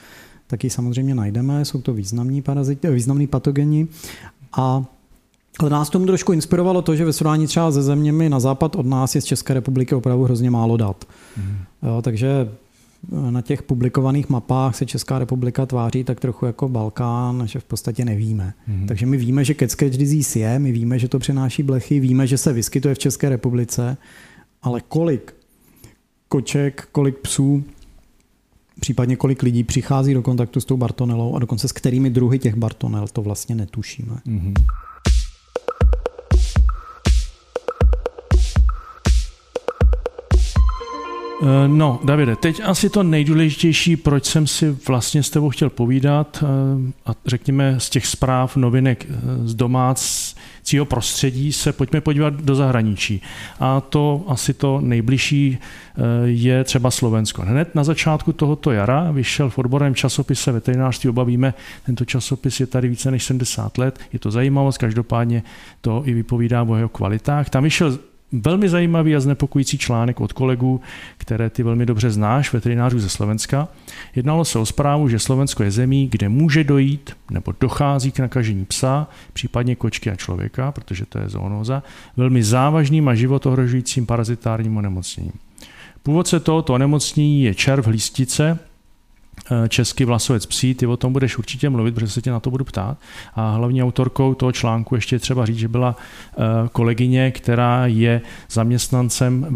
tak 0.46 0.64
ji 0.64 0.70
samozřejmě 0.70 1.14
najdeme, 1.14 1.64
jsou 1.64 1.80
to 1.80 1.92
významní, 1.92 2.42
paraziti, 2.42 2.90
významní 2.90 3.26
patogeni. 3.26 3.88
A 4.56 4.84
ale 5.58 5.70
nás 5.70 5.90
tomu 5.90 6.06
trošku 6.06 6.32
inspirovalo 6.32 6.82
to, 6.82 6.96
že 6.96 7.04
ve 7.04 7.12
srovnání 7.12 7.46
třeba 7.46 7.72
se 7.72 7.82
zeměmi 7.82 8.28
na 8.28 8.40
západ 8.40 8.76
od 8.76 8.86
nás 8.86 9.14
je 9.14 9.20
z 9.20 9.24
České 9.24 9.54
republiky 9.54 9.94
opravdu 9.94 10.24
hrozně 10.24 10.50
málo 10.50 10.76
dat. 10.76 11.04
Mm. 11.36 11.56
Jo, 11.82 12.02
takže 12.02 12.48
na 13.30 13.42
těch 13.42 13.62
publikovaných 13.62 14.28
mapách 14.28 14.76
se 14.76 14.86
Česká 14.86 15.18
republika 15.18 15.66
tváří 15.66 16.04
tak 16.04 16.20
trochu 16.20 16.46
jako 16.46 16.68
Balkán, 16.68 17.46
že 17.46 17.58
v 17.58 17.64
podstatě 17.64 18.04
nevíme. 18.04 18.54
Mm-hmm. 18.68 18.86
Takže 18.86 19.06
my 19.06 19.16
víme, 19.16 19.44
že 19.44 19.54
cat 19.54 19.70
scratch 19.70 19.96
disease 19.96 20.38
je, 20.38 20.58
my 20.58 20.72
víme, 20.72 20.98
že 20.98 21.08
to 21.08 21.18
přenáší 21.18 21.62
blechy, 21.62 22.00
víme, 22.00 22.26
že 22.26 22.38
se 22.38 22.52
vyskytuje 22.52 22.94
v 22.94 22.98
České 22.98 23.28
republice, 23.28 23.96
ale 24.62 24.80
kolik 24.88 25.34
koček, 26.28 26.88
kolik 26.92 27.18
psů, 27.18 27.64
případně 28.80 29.16
kolik 29.16 29.42
lidí 29.42 29.64
přichází 29.64 30.14
do 30.14 30.22
kontaktu 30.22 30.60
s 30.60 30.64
tou 30.64 30.76
bartonelou 30.76 31.34
a 31.34 31.38
dokonce 31.38 31.68
s 31.68 31.72
kterými 31.72 32.10
druhy 32.10 32.38
těch 32.38 32.54
bartonel, 32.54 33.06
to 33.12 33.22
vlastně 33.22 33.54
netušíme. 33.54 34.16
Mm-hmm. 34.26 34.54
No, 41.66 42.00
Davide, 42.04 42.36
teď 42.36 42.60
asi 42.64 42.90
to 42.90 43.02
nejdůležitější, 43.02 43.96
proč 43.96 44.24
jsem 44.24 44.46
si 44.46 44.76
vlastně 44.88 45.22
s 45.22 45.30
tebou 45.30 45.50
chtěl 45.50 45.70
povídat 45.70 46.44
eh, 46.44 46.92
a 47.06 47.14
řekněme 47.26 47.74
z 47.80 47.90
těch 47.90 48.06
zpráv, 48.06 48.56
novinek 48.56 49.06
eh, 49.08 49.14
z 49.48 49.54
domácího 49.54 50.84
prostředí 50.84 51.52
se 51.52 51.72
pojďme 51.72 52.00
podívat 52.00 52.34
do 52.34 52.54
zahraničí. 52.54 53.22
A 53.60 53.80
to 53.80 54.24
asi 54.28 54.54
to 54.54 54.80
nejbližší 54.80 55.58
je 56.24 56.64
třeba 56.64 56.90
Slovensko. 56.90 57.42
Hned 57.42 57.74
na 57.74 57.84
začátku 57.84 58.32
tohoto 58.32 58.72
jara 58.72 59.10
vyšel 59.10 59.50
v 59.50 59.58
odborném 59.58 59.94
časopise 59.94 60.52
veterinářství, 60.52 61.10
obavíme, 61.10 61.54
tento 61.86 62.04
časopis 62.04 62.60
je 62.60 62.66
tady 62.66 62.88
více 62.88 63.10
než 63.10 63.24
70 63.24 63.78
let, 63.78 63.98
je 64.12 64.18
to 64.18 64.30
zajímavost, 64.30 64.78
každopádně 64.78 65.42
to 65.80 66.02
i 66.04 66.14
vypovídá 66.14 66.62
o 66.62 66.76
jeho 66.76 66.88
kvalitách. 66.88 67.50
Tam 67.50 67.64
vyšel 67.64 67.98
velmi 68.33 68.68
zajímavý 68.68 69.16
a 69.16 69.21
znepokojící 69.21 69.78
článek 69.78 70.21
od 70.21 70.33
kolegů, 70.33 70.80
které 71.18 71.50
ty 71.50 71.62
velmi 71.62 71.87
dobře 71.87 72.11
znáš, 72.11 72.52
veterinářů 72.52 72.99
ze 72.99 73.09
Slovenska. 73.09 73.68
Jednalo 74.14 74.45
se 74.45 74.59
o 74.59 74.66
zprávu, 74.66 75.09
že 75.09 75.18
Slovensko 75.18 75.62
je 75.62 75.71
zemí, 75.71 76.09
kde 76.09 76.28
může 76.28 76.64
dojít 76.64 77.16
nebo 77.30 77.52
dochází 77.61 78.12
k 78.12 78.18
nakažení 78.18 78.64
psa, 78.64 79.09
případně 79.33 79.76
kočky 79.76 80.11
a 80.11 80.16
člověka, 80.16 80.73
protože 80.73 81.06
to 81.06 81.18
je 81.18 81.28
zoonóza, 81.28 81.83
velmi 82.16 82.42
závažným 82.42 83.09
a 83.09 83.14
životohrožujícím 83.14 84.06
parazitárním 84.06 84.76
onemocněním. 84.76 85.33
Původce 86.02 86.40
tohoto 86.40 86.75
onemocnění 86.75 87.42
je 87.42 87.54
červ 87.54 87.87
listice, 87.87 88.59
český 89.68 90.04
vlasovec 90.04 90.46
psí, 90.46 90.74
ty 90.74 90.86
o 90.86 90.96
tom 90.96 91.12
budeš 91.12 91.38
určitě 91.38 91.70
mluvit, 91.70 91.94
protože 91.94 92.12
se 92.12 92.22
tě 92.22 92.30
na 92.30 92.40
to 92.40 92.50
budu 92.50 92.64
ptát. 92.64 92.98
A 93.34 93.50
hlavní 93.50 93.82
autorkou 93.82 94.34
toho 94.34 94.52
článku 94.52 94.94
ještě 94.94 95.18
třeba 95.18 95.46
říct, 95.46 95.58
že 95.58 95.68
byla 95.68 95.96
eh, 95.96 96.34
kolegyně, 96.72 97.30
která 97.30 97.86
je 97.86 98.20
zaměstnancem 98.50 99.46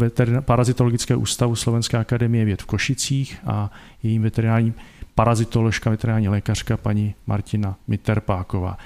parazitologického 0.41 1.19
ústavu 1.19 1.55
Slovenské 1.55 1.97
akademie 1.97 2.45
věd 2.45 2.61
v 2.61 2.65
Košicích 2.65 3.37
a 3.45 3.71
jejím 4.03 4.21
veterinární 4.21 4.73
parazitoložka, 5.15 5.89
veterinární 5.89 6.29
lékařka 6.29 6.77
paní 6.77 7.15
Martina 7.27 7.75
Mitterpáková. 7.87 8.77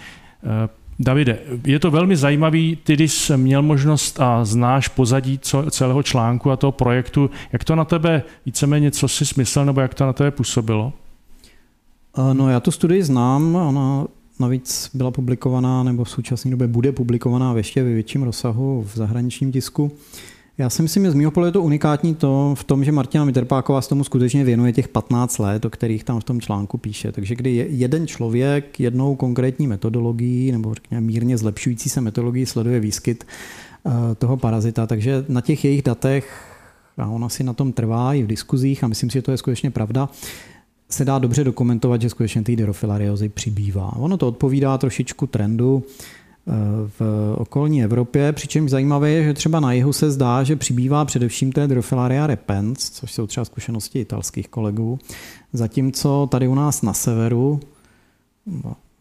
Eh, 1.00 1.04
Davide, 1.04 1.40
je 1.66 1.80
to 1.80 1.92
velmi 1.92 2.16
zajímavý, 2.16 2.78
ty 2.84 2.94
jsi 2.94 3.38
měl 3.38 3.62
možnost 3.62 4.20
a 4.20 4.46
znáš 4.46 4.88
pozadí 4.88 5.40
celého 5.70 6.04
článku 6.04 6.52
a 6.52 6.58
toho 6.58 6.72
projektu. 6.72 7.30
Jak 7.52 7.64
to 7.64 7.76
na 7.76 7.86
tebe 7.86 8.24
víceméně, 8.46 8.92
co 8.92 9.08
jsi 9.08 9.26
smysl, 9.26 9.66
nebo 9.66 9.82
jak 9.82 9.94
to 9.94 10.06
na 10.06 10.14
tebe 10.14 10.32
působilo? 10.32 10.94
No 12.34 12.50
já 12.50 12.60
tu 12.60 12.72
studii 12.72 13.04
znám, 13.04 13.56
ona 13.56 14.08
navíc 14.40 14.90
byla 14.94 15.12
publikovaná, 15.12 15.84
nebo 15.84 16.04
v 16.04 16.10
současné 16.10 16.52
době 16.52 16.68
bude 16.68 16.92
publikovaná 16.92 17.54
v 17.54 17.58
ještě 17.58 17.84
ve 17.84 17.94
větším 17.94 18.24
rozsahu 18.24 18.86
v 18.94 18.96
zahraničním 18.96 19.52
tisku. 19.52 19.92
Já 20.58 20.70
si 20.70 20.82
myslím, 20.82 21.04
že 21.04 21.12
z 21.12 21.16
mého 21.16 21.32
pohledu 21.32 21.48
je 21.48 21.52
to 21.52 21.62
unikátní 21.62 22.16
to 22.16 22.56
v 22.58 22.64
tom, 22.64 22.84
že 22.84 22.92
Martina 22.92 23.26
Miterpáková 23.26 23.82
s 23.82 23.88
tomu 23.88 24.04
skutečně 24.04 24.44
věnuje 24.44 24.74
těch 24.74 24.88
15 24.88 25.38
let, 25.38 25.66
o 25.66 25.70
kterých 25.70 26.04
tam 26.04 26.20
v 26.20 26.24
tom 26.24 26.42
článku 26.42 26.78
píše. 26.78 27.12
Takže 27.12 27.36
kdy 27.36 27.68
jeden 27.70 28.08
člověk 28.08 28.80
jednou 28.80 29.16
konkrétní 29.16 29.68
metodologií 29.68 30.52
nebo 30.52 30.74
řekněme 30.74 31.02
mírně 31.02 31.38
zlepšující 31.38 31.90
se 31.90 32.02
metodologii 32.02 32.46
sleduje 32.46 32.80
výskyt 32.80 33.24
eh, 33.86 34.16
toho 34.16 34.38
parazita, 34.38 34.88
takže 34.88 35.26
na 35.30 35.42
těch 35.42 35.66
jejich 35.66 35.82
datech, 35.82 36.52
a 36.98 37.08
ona 37.08 37.30
si 37.30 37.44
na 37.44 37.54
tom 37.54 37.72
trvá 37.72 38.14
i 38.14 38.24
v 38.24 38.28
diskuzích 38.28 38.84
a 38.84 38.88
myslím 38.88 39.10
si, 39.10 39.14
že 39.14 39.22
to 39.22 39.32
je 39.32 39.38
skutečně 39.38 39.72
pravda, 39.72 40.10
se 40.90 41.06
dá 41.06 41.20
dobře 41.20 41.44
dokumentovat, 41.44 42.02
že 42.02 42.10
skutečně 42.10 42.44
ty 42.44 42.56
derofilariozy 42.56 43.30
přibývá. 43.30 43.96
Ono 43.96 44.18
to 44.18 44.28
odpovídá 44.28 44.78
trošičku 44.78 45.28
trendu, 45.28 45.84
v 47.00 47.02
okolní 47.38 47.84
Evropě, 47.84 48.34
přičemž 48.34 48.72
zajímavé 48.72 49.10
je, 49.10 49.24
že 49.24 49.34
třeba 49.34 49.60
na 49.60 49.72
jihu 49.72 49.94
se 49.94 50.12
zdá, 50.12 50.44
že 50.44 50.56
přibývá 50.56 51.06
především 51.06 51.52
té 51.52 51.68
Drofilaria 51.68 52.28
repens, 52.28 52.90
což 52.90 53.14
jsou 53.14 53.28
třeba 53.28 53.46
zkušenosti 53.46 54.00
italských 54.00 54.48
kolegů, 54.48 55.00
zatímco 55.54 56.28
tady 56.32 56.48
u 56.48 56.56
nás 56.56 56.82
na 56.82 56.94
severu, 56.94 57.60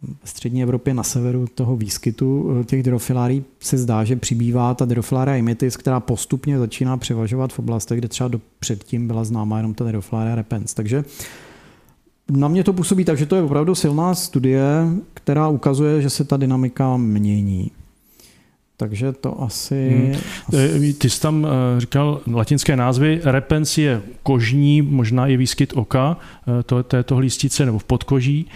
ve 0.02 0.26
střední 0.28 0.62
Evropě 0.62 0.94
na 0.94 1.02
severu 1.02 1.46
toho 1.54 1.76
výskytu 1.76 2.56
eh, 2.60 2.64
těch 2.64 2.82
drofilárií 2.82 3.44
se 3.60 3.78
zdá, 3.78 4.04
že 4.04 4.16
přibývá 4.16 4.74
ta 4.74 4.84
Drofilaria 4.84 5.36
imitis, 5.36 5.76
která 5.76 6.00
postupně 6.00 6.58
začíná 6.58 6.96
převažovat 6.96 7.52
v 7.52 7.58
oblastech, 7.58 7.98
kde 7.98 8.08
třeba 8.08 8.28
do 8.28 8.40
předtím 8.58 9.06
byla 9.06 9.24
známa 9.24 9.56
jenom 9.56 9.74
ta 9.74 9.84
Drofilaria 9.84 10.34
repens. 10.34 10.74
Takže 10.74 11.04
na 12.30 12.48
mě 12.48 12.64
to 12.64 12.72
působí 12.72 13.04
tak, 13.04 13.18
že 13.18 13.26
to 13.26 13.36
je 13.36 13.42
opravdu 13.42 13.74
silná 13.74 14.14
studie, 14.14 14.62
která 15.14 15.48
ukazuje, 15.48 16.02
že 16.02 16.10
se 16.10 16.24
ta 16.24 16.36
dynamika 16.36 16.96
mění. 16.96 17.70
Takže 18.76 19.12
to 19.12 19.42
asi... 19.42 20.10
Hmm. 20.50 20.92
Ty 20.98 21.10
jsi 21.10 21.20
tam 21.20 21.46
eh, 21.46 21.80
říkal 21.80 22.20
latinské 22.32 22.76
názvy. 22.76 23.20
Repens 23.24 23.78
je 23.78 24.02
kožní, 24.22 24.82
možná 24.82 25.26
i 25.26 25.36
výskyt 25.36 25.72
oka 25.76 26.16
eh, 26.58 26.62
to, 26.62 26.82
této 26.82 27.16
hlístice 27.16 27.66
nebo 27.66 27.78
v 27.78 27.84
podkoží. 27.84 28.46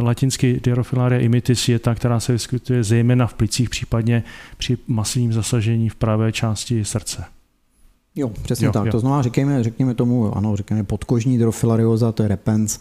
Latinsky 0.00 0.60
Dirofilaria 0.64 1.20
imitis 1.20 1.68
je 1.68 1.78
ta, 1.78 1.94
která 1.94 2.20
se 2.20 2.32
vyskytuje 2.32 2.84
zejména 2.84 3.26
v 3.26 3.34
plicích, 3.34 3.70
případně 3.70 4.22
při 4.56 4.78
masivním 4.86 5.32
zasažení 5.32 5.88
v 5.88 5.94
pravé 5.94 6.32
části 6.32 6.84
srdce. 6.84 7.35
Jo, 8.16 8.28
přesně 8.28 8.66
jo, 8.66 8.72
tak. 8.72 8.86
Jo. 8.86 8.92
To 8.92 9.00
znamená, 9.00 9.22
řekněme, 9.22 9.64
řekněme 9.64 9.94
tomu, 9.94 10.36
ano, 10.36 10.56
řekněme 10.56 10.84
podkožní 10.84 11.38
drofilarioza, 11.38 12.12
to 12.12 12.22
je 12.22 12.28
repens. 12.28 12.78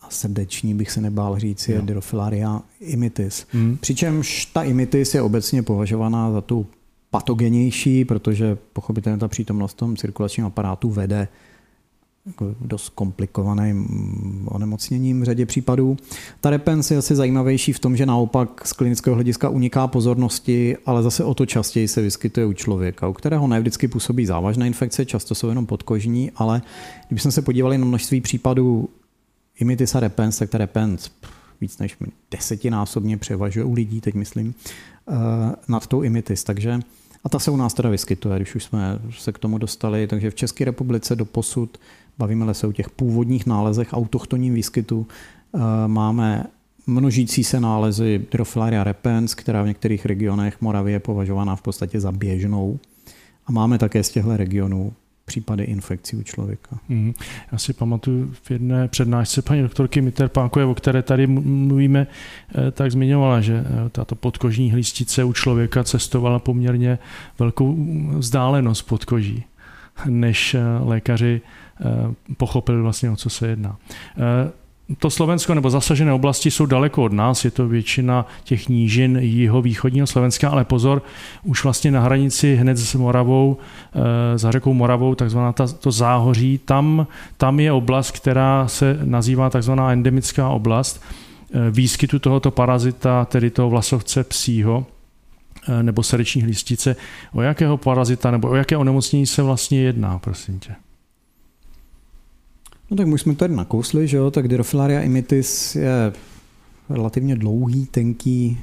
A 0.00 0.10
srdeční 0.10 0.74
bych 0.74 0.90
se 0.90 1.00
nebál 1.00 1.38
říct, 1.38 1.68
je 1.68 1.76
jo. 1.76 1.82
drofilaria 1.82 2.62
imitis. 2.80 3.46
Hmm. 3.50 3.76
Přičemž 3.80 4.46
ta 4.46 4.62
imitis 4.62 5.14
je 5.14 5.22
obecně 5.22 5.62
považovaná 5.62 6.32
za 6.32 6.40
tu 6.40 6.66
patogenější, 7.10 8.04
protože 8.04 8.58
pochopitelně 8.72 9.18
ta 9.18 9.28
přítomnost 9.28 9.72
v 9.72 9.76
tom 9.76 9.96
cirkulačním 9.96 10.46
aparátu 10.46 10.90
vede 10.90 11.28
dost 12.60 12.88
komplikovaným 12.88 14.48
onemocněním 14.50 15.20
v 15.20 15.24
řadě 15.24 15.46
případů. 15.46 15.96
Ta 16.40 16.50
repens 16.50 16.90
je 16.90 16.96
asi 16.96 17.16
zajímavější 17.16 17.72
v 17.72 17.78
tom, 17.78 17.96
že 17.96 18.06
naopak 18.06 18.66
z 18.66 18.72
klinického 18.72 19.14
hlediska 19.14 19.48
uniká 19.48 19.86
pozornosti, 19.86 20.76
ale 20.86 21.02
zase 21.02 21.24
o 21.24 21.34
to 21.34 21.46
častěji 21.46 21.88
se 21.88 22.02
vyskytuje 22.02 22.46
u 22.46 22.52
člověka, 22.52 23.08
u 23.08 23.12
kterého 23.12 23.46
ne 23.46 23.60
vždycky 23.60 23.88
působí 23.88 24.26
závažné 24.26 24.66
infekce, 24.66 25.06
často 25.06 25.34
jsou 25.34 25.48
jenom 25.48 25.66
podkožní, 25.66 26.30
ale 26.36 26.62
kdybychom 27.08 27.32
se 27.32 27.42
podívali 27.42 27.78
na 27.78 27.84
množství 27.84 28.20
případů 28.20 28.88
imitis 29.58 29.94
a 29.94 30.00
repens, 30.00 30.38
tak 30.38 30.50
ta 30.50 30.58
repens 30.58 31.10
víc 31.60 31.78
než 31.78 31.96
desetinásobně 32.30 33.16
převažuje 33.16 33.64
u 33.64 33.72
lidí, 33.72 34.00
teď 34.00 34.14
myslím, 34.14 34.54
eh, 35.08 35.12
nad 35.68 35.86
tou 35.86 36.02
imitis. 36.02 36.44
Takže 36.44 36.80
a 37.24 37.28
ta 37.28 37.38
se 37.38 37.50
u 37.50 37.56
nás 37.56 37.74
teda 37.74 37.88
vyskytuje, 37.88 38.36
když 38.36 38.54
už 38.54 38.64
jsme 38.64 38.98
se 39.10 39.32
k 39.32 39.38
tomu 39.38 39.58
dostali. 39.58 40.06
Takže 40.06 40.30
v 40.30 40.34
České 40.34 40.64
republice 40.64 41.16
do 41.16 41.24
posud 41.24 41.78
bavíme 42.18 42.54
se 42.54 42.66
o 42.66 42.72
těch 42.72 42.90
původních 42.90 43.46
nálezech 43.46 43.88
autochtonním 43.92 44.54
výskytu, 44.54 45.06
eh, 45.54 45.58
máme 45.86 46.46
množící 46.86 47.44
se 47.44 47.60
nálezy 47.60 48.26
Drofilaria 48.30 48.84
repens, 48.84 49.34
která 49.34 49.62
v 49.62 49.66
některých 49.66 50.06
regionech 50.06 50.60
Moravy 50.60 50.92
je 50.92 51.00
považovaná 51.00 51.56
v 51.56 51.62
podstatě 51.62 52.00
za 52.00 52.12
běžnou. 52.12 52.78
A 53.46 53.52
máme 53.52 53.78
také 53.78 54.02
z 54.02 54.10
těchto 54.10 54.36
regionů 54.36 54.92
případy 55.24 55.64
infekcí 55.64 56.16
u 56.16 56.22
člověka. 56.22 56.78
Mm. 56.88 57.12
Já 57.52 57.58
si 57.58 57.72
pamatuju 57.72 58.32
v 58.42 58.50
jedné 58.50 58.88
přednášce 58.88 59.42
paní 59.42 59.62
doktorky 59.62 60.00
Mitterpánkové, 60.00 60.64
o 60.64 60.74
které 60.74 61.02
tady 61.02 61.26
mluvíme, 61.26 62.06
eh, 62.54 62.70
tak 62.70 62.92
zmiňovala, 62.92 63.40
že 63.40 63.54
eh, 63.54 63.88
tato 63.88 64.14
podkožní 64.14 64.72
hlístice 64.72 65.24
u 65.24 65.32
člověka 65.32 65.84
cestovala 65.84 66.38
poměrně 66.38 66.98
velkou 67.38 67.76
vzdálenost 68.18 68.82
podkoží, 68.82 69.44
než 70.06 70.56
lékaři 70.80 71.40
pochopili 72.36 72.82
vlastně, 72.82 73.10
o 73.10 73.16
co 73.16 73.30
se 73.30 73.48
jedná. 73.48 73.76
To 74.98 75.10
Slovensko 75.10 75.54
nebo 75.54 75.70
zasažené 75.70 76.12
oblasti 76.12 76.50
jsou 76.50 76.66
daleko 76.66 77.04
od 77.04 77.12
nás, 77.12 77.44
je 77.44 77.50
to 77.50 77.68
většina 77.68 78.26
těch 78.44 78.68
nížin 78.68 79.18
jeho 79.22 79.62
východního 79.62 80.06
Slovenska, 80.06 80.48
ale 80.48 80.64
pozor, 80.64 81.02
už 81.42 81.64
vlastně 81.64 81.90
na 81.90 82.00
hranici 82.00 82.54
hned 82.54 82.76
s 82.76 82.94
Moravou, 82.94 83.56
eh, 83.94 84.38
za 84.38 84.50
řekou 84.50 84.74
Moravou, 84.74 85.14
takzvaná 85.14 85.52
ta, 85.52 85.66
to 85.66 85.90
záhoří, 85.90 86.60
tam, 86.64 87.06
tam 87.36 87.60
je 87.60 87.72
oblast, 87.72 88.10
která 88.10 88.68
se 88.68 88.98
nazývá 89.04 89.50
takzvaná 89.50 89.92
endemická 89.92 90.48
oblast 90.48 91.02
eh, 91.54 91.70
výskytu 91.70 92.18
tohoto 92.18 92.50
parazita, 92.50 93.24
tedy 93.24 93.50
toho 93.50 93.70
vlasovce 93.70 94.24
psího, 94.24 94.86
eh, 94.88 94.91
nebo 95.82 96.02
srdeční 96.02 96.42
hlistice. 96.42 96.96
O 97.32 97.42
jakého 97.42 97.76
parazita 97.76 98.30
nebo 98.30 98.48
o 98.48 98.54
jaké 98.54 98.76
onemocnění 98.76 99.26
se 99.26 99.42
vlastně 99.42 99.80
jedná, 99.80 100.18
prosím 100.18 100.58
tě? 100.58 100.74
No 102.90 102.96
tak 102.96 103.06
my 103.06 103.18
jsme 103.18 103.34
tady 103.34 103.56
nakousli, 103.56 104.08
že 104.08 104.16
jo, 104.16 104.30
tak 104.30 104.48
Dirofilaria 104.48 105.00
imitis 105.00 105.76
je 105.76 106.12
relativně 106.88 107.36
dlouhý, 107.36 107.86
tenký 107.86 108.58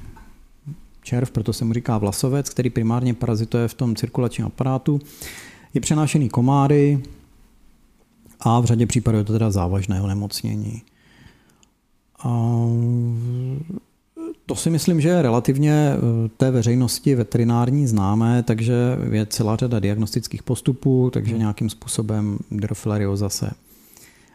červ, 1.02 1.32
proto 1.32 1.54
se 1.54 1.66
mu 1.66 1.74
říká 1.74 1.98
vlasovec, 1.98 2.50
který 2.50 2.70
primárně 2.70 3.14
parazituje 3.14 3.68
v 3.68 3.74
tom 3.74 3.96
cirkulačním 3.96 4.48
aparátu. 4.48 5.02
Je 5.74 5.82
přenášený 5.82 6.30
komáry 6.30 7.04
a 8.40 8.60
v 8.60 8.66
řadě 8.66 8.86
případů 8.86 9.18
je 9.18 9.24
to 9.24 9.34
teda 9.34 9.52
závažné 9.52 10.02
onemocnění. 10.02 10.82
A 12.20 12.59
to 14.50 14.56
si 14.56 14.70
myslím, 14.70 15.02
že 15.02 15.10
je 15.10 15.22
relativně 15.22 15.74
eh, 15.74 16.30
té 16.38 16.52
veřejnosti 16.52 17.16
veterinární 17.16 17.88
známé, 17.88 18.44
takže 18.44 18.74
je 19.12 19.26
celá 19.26 19.56
řada 19.56 19.80
diagnostických 19.80 20.44
postupů, 20.44 21.10
takže 21.14 21.32
hmm. 21.32 21.40
nějakým 21.40 21.70
způsobem 21.70 22.38
Dirofilarioza 22.52 23.30
se 23.30 23.52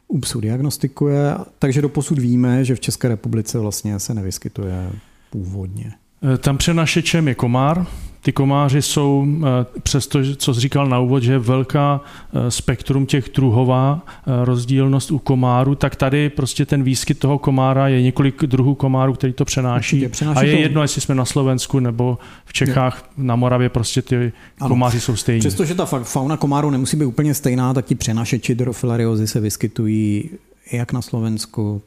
u 0.09 0.18
psů 0.18 0.40
diagnostikuje, 0.40 1.35
takže 1.59 1.83
do 1.83 1.88
posud 1.88 2.18
víme, 2.18 2.64
že 2.64 2.75
v 2.75 2.80
České 2.80 3.09
republice 3.09 3.59
vlastně 3.59 3.99
se 3.99 4.14
nevyskytuje 4.14 4.92
původně. 5.30 5.92
Eh, 6.35 6.38
tam 6.38 6.59
přenašečem 6.59 7.28
je 7.28 7.35
komár. 7.35 7.87
Ty 8.25 8.33
komáři 8.33 8.83
jsou, 8.83 9.26
eh, 9.26 9.81
přesto, 9.81 10.19
co 10.37 10.54
jsi 10.54 10.61
říkal 10.61 10.87
na 10.87 10.99
úvod, 10.99 11.23
že 11.23 11.33
je 11.33 11.38
velká 11.38 12.00
eh, 12.35 12.50
spektrum 12.50 13.07
těch 13.07 13.31
druhová 13.35 14.07
rozdílnost 14.45 15.11
u 15.11 15.19
komáru, 15.19 15.75
tak 15.75 15.97
tady 15.97 16.31
prostě 16.31 16.66
ten 16.66 16.83
výskyt 16.83 17.19
toho 17.19 17.38
komára 17.38 17.88
je 17.88 18.02
několik 18.02 18.43
druhů 18.43 18.75
komárů, 18.75 19.12
který 19.12 19.33
to 19.33 19.45
přenáší. 19.45 20.09
přenáší 20.09 20.38
a 20.38 20.43
je 20.43 20.54
to... 20.54 20.62
jedno, 20.62 20.83
jestli 20.83 21.00
jsme 21.00 21.14
na 21.14 21.25
Slovensku 21.25 21.81
nebo 21.81 22.19
v 22.45 22.52
Čechách, 22.52 23.11
je. 23.19 23.25
na 23.25 23.37
Moravě, 23.37 23.69
prostě 23.69 24.02
ty 24.02 24.33
ano. 24.61 24.69
komáři 24.69 25.00
jsou 25.00 25.16
stejní. 25.16 25.40
Přestože 25.40 25.75
ta 25.75 25.85
fauna 25.85 26.37
komáru 26.37 26.71
nemusí 26.71 26.97
být 26.97 27.04
úplně 27.04 27.35
stejná, 27.35 27.75
tak 27.75 27.85
ti 27.85 27.95
přenašeči 27.95 28.54
drofilariozy 28.54 29.26
se 29.26 29.40
vyskytují 29.40 30.31
jak 30.73 30.93
na 30.93 31.02
Slovensku, 31.02 31.83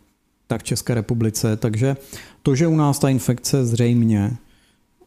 tak 0.47 0.61
v 0.61 0.63
České 0.63 0.93
republice. 0.93 1.55
Takže 1.55 1.95
to, 2.43 2.55
že 2.55 2.67
u 2.67 2.75
nás 2.75 2.99
ta 2.99 3.09
infekce 3.09 3.65
zřejmě 3.65 4.31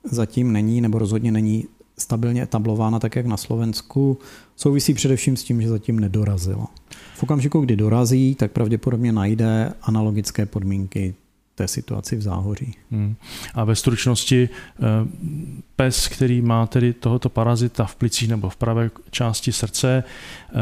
zatím 0.04 0.52
není, 0.52 0.80
nebo 0.80 0.98
rozhodně 0.98 1.32
není 1.32 1.64
stabilně 1.98 2.42
etablována 2.42 2.98
tak, 2.98 3.16
jak 3.16 3.26
na 3.26 3.36
Slovensku, 3.36 4.18
souvisí 4.56 4.94
především 4.94 5.36
s 5.36 5.44
tím, 5.44 5.62
že 5.62 5.68
zatím 5.68 6.00
nedorazila. 6.00 6.66
V 7.14 7.22
okamžiku, 7.22 7.60
kdy 7.60 7.76
dorazí, 7.76 8.34
tak 8.34 8.52
pravděpodobně 8.52 9.12
najde 9.12 9.72
analogické 9.82 10.46
podmínky 10.46 11.14
té 11.54 11.68
situaci 11.68 12.16
v 12.16 12.22
záhoří. 12.22 12.74
Hmm. 12.90 13.14
A 13.54 13.64
ve 13.64 13.76
stručnosti 13.76 14.48
eh, 14.48 14.82
pes, 15.76 16.08
který 16.08 16.42
má 16.42 16.66
tedy 16.66 16.92
tohoto 16.92 17.28
parazita 17.28 17.84
v 17.84 17.94
plicích 17.94 18.28
nebo 18.28 18.48
v 18.50 18.56
pravé 18.56 18.90
části 19.10 19.52
srdce, 19.52 20.04
eh, 20.04 20.54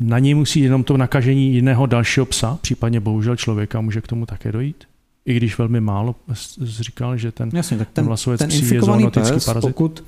na 0.00 0.18
něj 0.18 0.34
musí 0.34 0.60
jenom 0.60 0.84
to 0.84 0.96
nakažení 0.96 1.54
jiného 1.54 1.86
dalšího 1.86 2.26
psa, 2.26 2.58
případně 2.62 3.00
bohužel 3.00 3.36
člověka, 3.36 3.80
může 3.80 4.00
k 4.00 4.06
tomu 4.06 4.26
také 4.26 4.52
dojít? 4.52 4.89
I 5.30 5.34
když 5.34 5.58
velmi 5.58 5.80
málo 5.80 6.14
říkal, 6.62 7.16
že 7.16 7.32
ten, 7.32 7.50
Jasně, 7.54 7.78
tak 7.78 7.88
ten, 7.92 8.08
ten 8.38 8.48
psí 8.48 8.74
je 8.74 9.10
pes, 9.10 9.44
parazit. 9.44 9.70
Pokud 9.70 10.04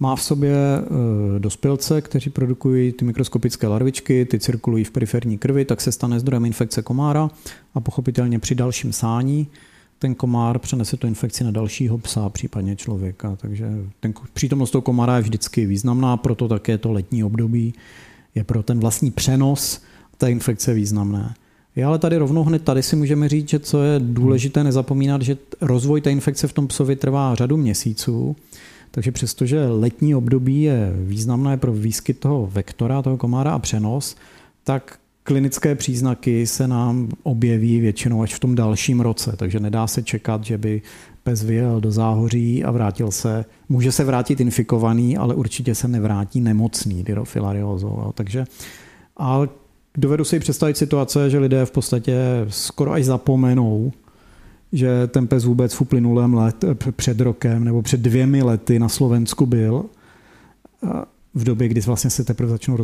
má 0.00 0.16
v 0.16 0.22
sobě 0.22 0.54
uh, 0.80 1.38
dospělce, 1.38 2.00
kteří 2.00 2.30
produkují 2.30 2.92
ty 2.92 3.04
mikroskopické 3.04 3.66
larvičky, 3.66 4.24
ty 4.24 4.38
cirkulují 4.38 4.84
v 4.84 4.90
periferní 4.90 5.38
krvi, 5.38 5.64
tak 5.64 5.80
se 5.80 5.92
stane 5.92 6.20
zdrojem 6.20 6.44
infekce 6.44 6.82
komára 6.82 7.30
a 7.74 7.80
pochopitelně 7.80 8.38
při 8.38 8.54
dalším 8.54 8.92
sání 8.92 9.46
ten 9.98 10.14
komár 10.14 10.58
přenese 10.58 10.96
tu 10.96 11.06
infekci 11.06 11.44
na 11.44 11.50
dalšího 11.50 11.98
psa, 11.98 12.28
případně 12.28 12.76
člověka. 12.76 13.36
Takže 13.36 13.66
ten, 14.00 14.14
přítomnost 14.32 14.70
toho 14.70 14.82
komára 14.82 15.16
je 15.16 15.22
vždycky 15.22 15.66
významná, 15.66 16.16
proto 16.16 16.48
také 16.48 16.78
to 16.78 16.92
letní 16.92 17.24
období 17.24 17.74
je 18.34 18.44
pro 18.44 18.62
ten 18.62 18.80
vlastní 18.80 19.10
přenos 19.10 19.82
té 20.18 20.30
infekce 20.30 20.74
významné. 20.74 21.34
Je 21.76 21.84
ale 21.84 21.98
tady 21.98 22.16
rovnou 22.16 22.44
hned 22.44 22.62
tady 22.62 22.82
si 22.82 22.96
můžeme 22.96 23.28
říct, 23.28 23.48
že 23.48 23.58
co 23.58 23.82
je 23.82 24.00
důležité 24.00 24.64
nezapomínat, 24.64 25.22
že 25.22 25.36
rozvoj 25.60 26.00
té 26.00 26.10
infekce 26.12 26.48
v 26.48 26.52
tom 26.52 26.68
psovi 26.68 26.96
trvá 26.96 27.34
řadu 27.34 27.56
měsíců, 27.56 28.36
takže 28.90 29.12
přestože 29.12 29.68
letní 29.68 30.14
období 30.14 30.62
je 30.62 30.92
významné 30.96 31.56
pro 31.56 31.72
výskyt 31.72 32.18
toho 32.18 32.46
vektora, 32.46 33.02
toho 33.02 33.16
komára 33.16 33.52
a 33.52 33.58
přenos, 33.58 34.16
tak 34.64 34.98
klinické 35.22 35.74
příznaky 35.74 36.46
se 36.46 36.68
nám 36.68 37.08
objeví 37.22 37.80
většinou 37.80 38.22
až 38.22 38.34
v 38.34 38.40
tom 38.40 38.54
dalším 38.54 39.00
roce, 39.00 39.34
takže 39.36 39.60
nedá 39.60 39.86
se 39.86 40.02
čekat, 40.02 40.44
že 40.44 40.58
by 40.58 40.82
pes 41.22 41.42
vyjel 41.42 41.80
do 41.80 41.90
záhoří 41.90 42.64
a 42.64 42.70
vrátil 42.70 43.10
se, 43.10 43.44
může 43.68 43.92
se 43.92 44.04
vrátit 44.04 44.40
infikovaný, 44.40 45.16
ale 45.16 45.34
určitě 45.34 45.74
se 45.74 45.88
nevrátí 45.88 46.40
nemocný 46.40 47.04
dyrofilariózou. 47.04 48.12
Takže 48.14 48.44
a 49.16 49.40
dovedu 49.96 50.24
si 50.24 50.40
představit 50.40 50.76
situace, 50.76 51.30
že 51.30 51.38
lidé 51.38 51.66
v 51.66 51.70
podstatě 51.70 52.16
skoro 52.48 52.92
až 52.92 53.04
zapomenou, 53.04 53.92
že 54.72 55.06
ten 55.06 55.26
pes 55.26 55.44
vůbec 55.44 55.74
v 55.74 55.80
uplynulém 55.80 56.34
let, 56.34 56.64
před 56.96 57.20
rokem 57.20 57.64
nebo 57.64 57.82
před 57.82 58.00
dvěmi 58.00 58.42
lety 58.42 58.78
na 58.78 58.88
Slovensku 58.88 59.46
byl 59.46 59.84
v 61.34 61.44
době, 61.44 61.68
kdy 61.68 61.80
vlastně 61.80 62.10
se 62.10 62.24
teprve 62.24 62.50
začnou 62.50 62.76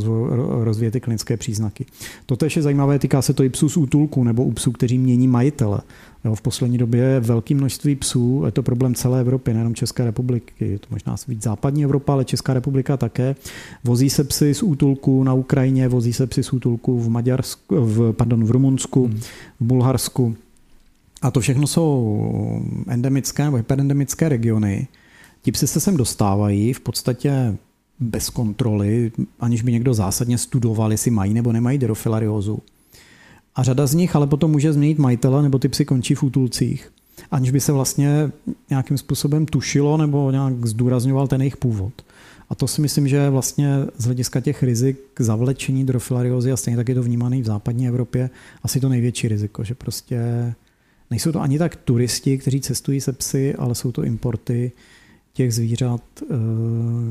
rozvíjet 0.64 0.90
ty 0.90 1.00
klinické 1.00 1.36
příznaky. 1.36 1.86
To 2.26 2.36
je 2.56 2.62
zajímavé, 2.62 2.98
týká 2.98 3.22
se 3.22 3.32
to 3.32 3.42
i 3.42 3.48
psů 3.48 3.68
z 3.68 3.76
útulku 3.76 4.24
nebo 4.24 4.44
u 4.44 4.52
psů, 4.52 4.72
kteří 4.72 4.98
mění 4.98 5.28
majitele. 5.28 5.80
Jo, 6.28 6.34
v 6.34 6.42
poslední 6.42 6.78
době 6.78 7.02
je 7.02 7.20
velké 7.20 7.54
množství 7.54 7.96
psů, 7.96 8.42
je 8.46 8.52
to 8.52 8.62
problém 8.62 8.94
celé 8.94 9.20
Evropy, 9.20 9.52
nejenom 9.52 9.74
České 9.74 10.04
republiky, 10.04 10.52
je 10.60 10.78
to 10.78 10.86
možná 10.90 11.16
víc 11.28 11.42
západní 11.42 11.84
Evropa, 11.84 12.12
ale 12.12 12.24
Česká 12.24 12.54
republika 12.54 12.96
také. 12.96 13.36
Vozí 13.84 14.10
se 14.10 14.24
psy 14.24 14.54
z 14.54 14.62
útulku 14.62 15.24
na 15.24 15.34
Ukrajině, 15.34 15.88
vozí 15.88 16.12
se 16.12 16.26
psy 16.26 16.42
z 16.42 16.52
útulku 16.52 16.98
v, 16.98 17.08
Maďarsku, 17.08 17.76
v, 17.80 18.12
pardon, 18.12 18.44
v 18.44 18.50
Rumunsku, 18.50 19.06
hmm. 19.06 19.20
v 19.60 19.64
Bulharsku. 19.64 20.36
A 21.22 21.30
to 21.30 21.40
všechno 21.40 21.66
jsou 21.66 22.62
endemické 22.88 23.44
nebo 23.44 23.56
hyperendemické 23.56 24.28
regiony. 24.28 24.88
Ti 25.42 25.52
psy 25.52 25.66
se 25.66 25.80
sem 25.80 25.96
dostávají 25.96 26.72
v 26.72 26.80
podstatě 26.80 27.56
bez 28.00 28.30
kontroly, 28.30 29.12
aniž 29.40 29.62
by 29.62 29.72
někdo 29.72 29.94
zásadně 29.94 30.38
studoval, 30.38 30.92
jestli 30.92 31.10
mají 31.10 31.34
nebo 31.34 31.52
nemají 31.52 31.78
derofilariózu. 31.78 32.58
A 33.54 33.62
řada 33.62 33.86
z 33.86 33.94
nich 33.94 34.16
ale 34.16 34.26
potom 34.26 34.50
může 34.50 34.72
změnit 34.72 34.98
majitele 34.98 35.42
nebo 35.42 35.58
ty 35.58 35.68
psy 35.68 35.84
končí 35.84 36.14
v 36.14 36.22
útulcích, 36.22 36.92
aniž 37.30 37.50
by 37.50 37.60
se 37.60 37.72
vlastně 37.72 38.30
nějakým 38.70 38.98
způsobem 38.98 39.46
tušilo 39.46 39.96
nebo 39.96 40.30
nějak 40.30 40.66
zdůrazňoval 40.66 41.28
ten 41.28 41.40
jejich 41.40 41.56
původ. 41.56 41.92
A 42.50 42.54
to 42.54 42.68
si 42.68 42.80
myslím, 42.80 43.08
že 43.08 43.30
vlastně 43.30 43.74
z 43.96 44.04
hlediska 44.04 44.40
těch 44.40 44.62
rizik 44.62 44.98
zavlečení 45.18 45.86
drofilariózy 45.86 46.52
a 46.52 46.56
stejně 46.56 46.76
tak 46.76 46.88
je 46.88 46.94
to 46.94 47.02
vnímaný 47.02 47.42
v 47.42 47.46
západní 47.46 47.88
Evropě 47.88 48.30
asi 48.62 48.80
to 48.80 48.88
největší 48.88 49.28
riziko, 49.28 49.64
že 49.64 49.74
prostě 49.74 50.18
nejsou 51.10 51.32
to 51.32 51.40
ani 51.40 51.58
tak 51.58 51.76
turisti, 51.76 52.38
kteří 52.38 52.60
cestují 52.60 53.00
se 53.00 53.12
psy, 53.12 53.54
ale 53.54 53.74
jsou 53.74 53.92
to 53.92 54.04
importy, 54.04 54.72
těch 55.38 55.54
zvířat, 55.54 56.02
eh, 56.22 56.26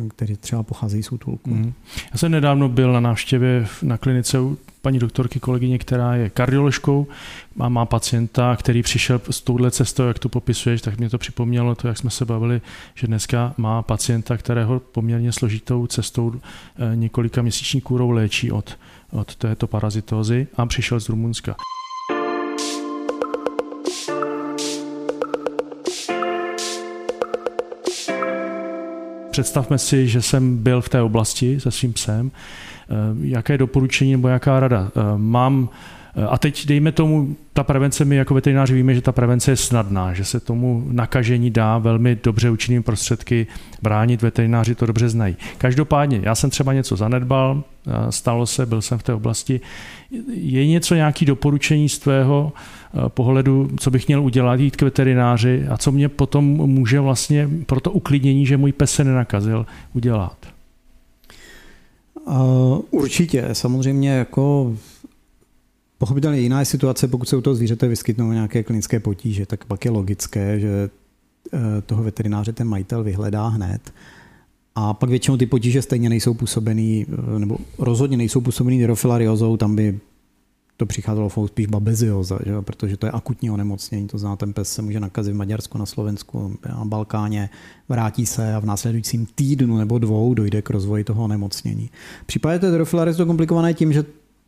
které 0.09 0.35
třeba 0.35 0.63
pocházejí 0.63 1.03
z 1.03 1.11
útulku. 1.11 1.49
Mm. 1.49 1.73
Já 2.11 2.17
jsem 2.17 2.31
nedávno 2.31 2.69
byl 2.69 2.93
na 2.93 2.99
návštěvě 2.99 3.67
na 3.83 3.97
klinice 3.97 4.37
paní 4.87 4.99
doktorky 4.99 5.39
kolegyně, 5.39 5.77
která 5.77 6.15
je 6.15 6.29
kardioložkou 6.29 7.07
a 7.59 7.69
má 7.69 7.85
pacienta, 7.85 8.55
který 8.55 8.83
přišel 8.83 9.21
s 9.29 9.41
touhle 9.41 9.71
cestou, 9.71 10.07
jak 10.07 10.19
to 10.19 10.29
popisuješ, 10.29 10.81
tak 10.81 10.97
mě 10.97 11.09
to 11.09 11.17
připomnělo 11.17 11.75
to, 11.75 11.87
jak 11.87 11.97
jsme 11.97 12.09
se 12.09 12.25
bavili, 12.25 12.61
že 12.95 13.07
dneska 13.07 13.53
má 13.57 13.81
pacienta, 13.81 14.37
kterého 14.37 14.79
poměrně 14.79 15.31
složitou 15.31 15.87
cestou 15.87 16.33
eh, 16.35 16.95
několika 16.95 17.41
měsíční 17.41 17.81
kůrou 17.81 18.09
léčí 18.09 18.51
od, 18.51 18.77
od 19.11 19.35
této 19.35 19.67
parazitózy 19.67 20.47
a 20.57 20.65
přišel 20.65 20.99
z 20.99 21.09
Rumunska. 21.09 21.55
Představme 29.37 29.77
si, 29.77 30.07
že 30.07 30.21
jsem 30.21 30.57
byl 30.57 30.81
v 30.81 30.89
té 30.89 31.01
oblasti 31.01 31.59
se 31.59 31.71
svým 31.71 31.93
psem. 31.93 32.31
Jaké 33.21 33.57
doporučení 33.57 34.11
nebo 34.11 34.27
jaká 34.27 34.59
rada? 34.59 34.91
Mám 35.17 35.69
a 36.29 36.37
teď 36.37 36.65
dejme 36.65 36.91
tomu, 36.91 37.35
ta 37.53 37.63
prevence, 37.63 38.05
my 38.05 38.15
jako 38.15 38.33
veterináři 38.33 38.73
víme, 38.73 38.93
že 38.93 39.01
ta 39.01 39.11
prevence 39.11 39.51
je 39.51 39.55
snadná, 39.55 40.13
že 40.13 40.25
se 40.25 40.39
tomu 40.39 40.83
nakažení 40.91 41.51
dá 41.51 41.77
velmi 41.77 42.17
dobře 42.23 42.49
účinnými 42.49 42.83
prostředky 42.83 43.47
bránit, 43.81 44.21
veterináři 44.21 44.75
to 44.75 44.85
dobře 44.85 45.09
znají. 45.09 45.35
Každopádně, 45.57 46.19
já 46.23 46.35
jsem 46.35 46.49
třeba 46.49 46.73
něco 46.73 46.95
zanedbal, 46.95 47.63
stalo 48.09 48.45
se, 48.45 48.65
byl 48.65 48.81
jsem 48.81 48.97
v 48.97 49.03
té 49.03 49.13
oblasti. 49.13 49.59
Je 50.33 50.67
něco, 50.67 50.95
nějaký 50.95 51.25
doporučení 51.25 51.89
z 51.89 51.99
tvého 51.99 52.53
pohledu, 53.07 53.69
co 53.79 53.91
bych 53.91 54.07
měl 54.07 54.23
udělat, 54.23 54.59
jít 54.59 54.75
k 54.75 54.81
veterináři 54.81 55.65
a 55.69 55.77
co 55.77 55.91
mě 55.91 56.09
potom 56.09 56.45
může 56.45 56.99
vlastně 56.99 57.49
pro 57.65 57.79
to 57.79 57.91
uklidnění, 57.91 58.45
že 58.45 58.57
můj 58.57 58.71
pes 58.71 58.91
se 58.91 59.03
nenakazil, 59.03 59.65
udělat? 59.93 60.37
Určitě, 62.91 63.49
samozřejmě 63.53 64.09
jako 64.09 64.75
Pochopitelně 65.97 66.39
jiná 66.39 66.59
je 66.59 66.65
situace, 66.65 67.07
pokud 67.07 67.29
se 67.29 67.37
u 67.37 67.41
toho 67.41 67.55
zvířete 67.55 67.87
vyskytnou 67.87 68.31
nějaké 68.31 68.63
klinické 68.63 68.99
potíže, 68.99 69.45
tak 69.45 69.65
pak 69.65 69.85
je 69.85 69.91
logické, 69.91 70.59
že 70.59 70.89
eh, 71.53 71.59
toho 71.85 72.03
veterináře 72.03 72.53
ten 72.53 72.67
majitel 72.67 73.03
vyhledá 73.03 73.47
hned. 73.47 73.93
A 74.75 74.93
pak 74.93 75.09
většinou 75.09 75.37
ty 75.37 75.45
potíže 75.45 75.81
stejně 75.81 76.09
nejsou 76.09 76.33
působený, 76.33 77.05
eh, 77.09 77.39
nebo 77.39 77.57
rozhodně 77.77 78.17
nejsou 78.17 78.41
působený 78.41 78.77
nerofilariozou, 78.77 79.57
tam 79.57 79.75
by 79.75 79.99
to 80.77 80.85
přicházelo 80.85 81.29
v 81.29 81.37
spíš 81.45 81.67
babezioza, 81.67 82.39
že? 82.45 82.61
protože 82.61 82.97
to 82.97 83.05
je 83.05 83.11
akutní 83.11 83.51
onemocnění, 83.51 84.07
to 84.07 84.17
znamená, 84.17 84.35
ten 84.35 84.53
pes 84.53 84.73
se 84.73 84.81
může 84.81 84.99
nakazit 84.99 85.33
v 85.33 85.37
Maďarsku, 85.37 85.77
na 85.77 85.85
Slovensku, 85.85 86.57
na 86.69 86.85
Balkáně, 86.85 87.49
vrátí 87.89 88.25
se 88.25 88.55
a 88.55 88.59
v 88.59 88.65
následujícím 88.65 89.27
týdnu 89.35 89.77
nebo 89.77 89.99
dvou 89.99 90.33
dojde 90.33 90.61
k 90.61 90.69
rozvoji 90.69 91.03
toho 91.03 91.23
onemocnění. 91.23 91.89
V 92.23 92.25
případě 92.25 92.59
té 92.59 92.85
to 93.13 93.25
komplikované 93.25 93.73
tím, 93.73 93.93
že 93.93 94.01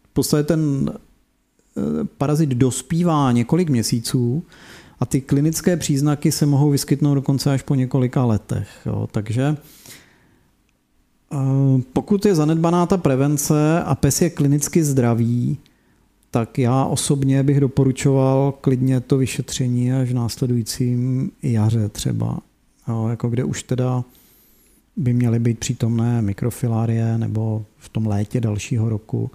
v 0.04 0.14
podstatě 0.14 0.44
ten 0.44 0.92
parazit 2.18 2.50
dospívá 2.50 3.32
několik 3.32 3.70
měsíců 3.70 4.44
a 5.00 5.06
ty 5.06 5.22
klinické 5.22 5.78
příznaky 5.78 6.32
se 6.32 6.46
mohou 6.46 6.70
vyskytnout 6.70 7.16
dokonce 7.16 7.54
až 7.54 7.62
po 7.62 7.76
několika 7.76 8.26
letech. 8.26 8.68
Jo. 8.86 9.08
Takže 9.12 9.58
eh, 11.34 11.38
pokud 11.94 12.26
je 12.26 12.36
zanedbaná 12.36 12.86
ta 12.86 12.98
prevence 12.98 13.84
a 13.84 13.96
pes 13.96 14.22
je 14.22 14.30
klinicky 14.30 14.84
zdravý, 14.84 15.58
tak 16.32 16.60
já 16.60 16.86
osobně 16.86 17.44
bych 17.44 17.60
doporučoval 17.60 18.52
klidně 18.62 19.00
to 19.02 19.18
vyšetření 19.18 19.94
až 19.94 20.10
v 20.10 20.14
následujícím 20.14 21.32
jaře 21.44 21.90
třeba, 21.90 22.40
jo, 22.88 23.08
jako 23.08 23.30
kde 23.30 23.44
už 23.44 23.64
teda 23.64 24.04
by 24.98 25.14
měly 25.14 25.40
být 25.40 25.60
přítomné 25.60 26.22
mikrofilárie 26.22 27.18
nebo 27.18 27.66
v 27.78 27.90
tom 27.90 28.08
létě 28.08 28.42
dalšího 28.42 28.90
roku 28.90 29.32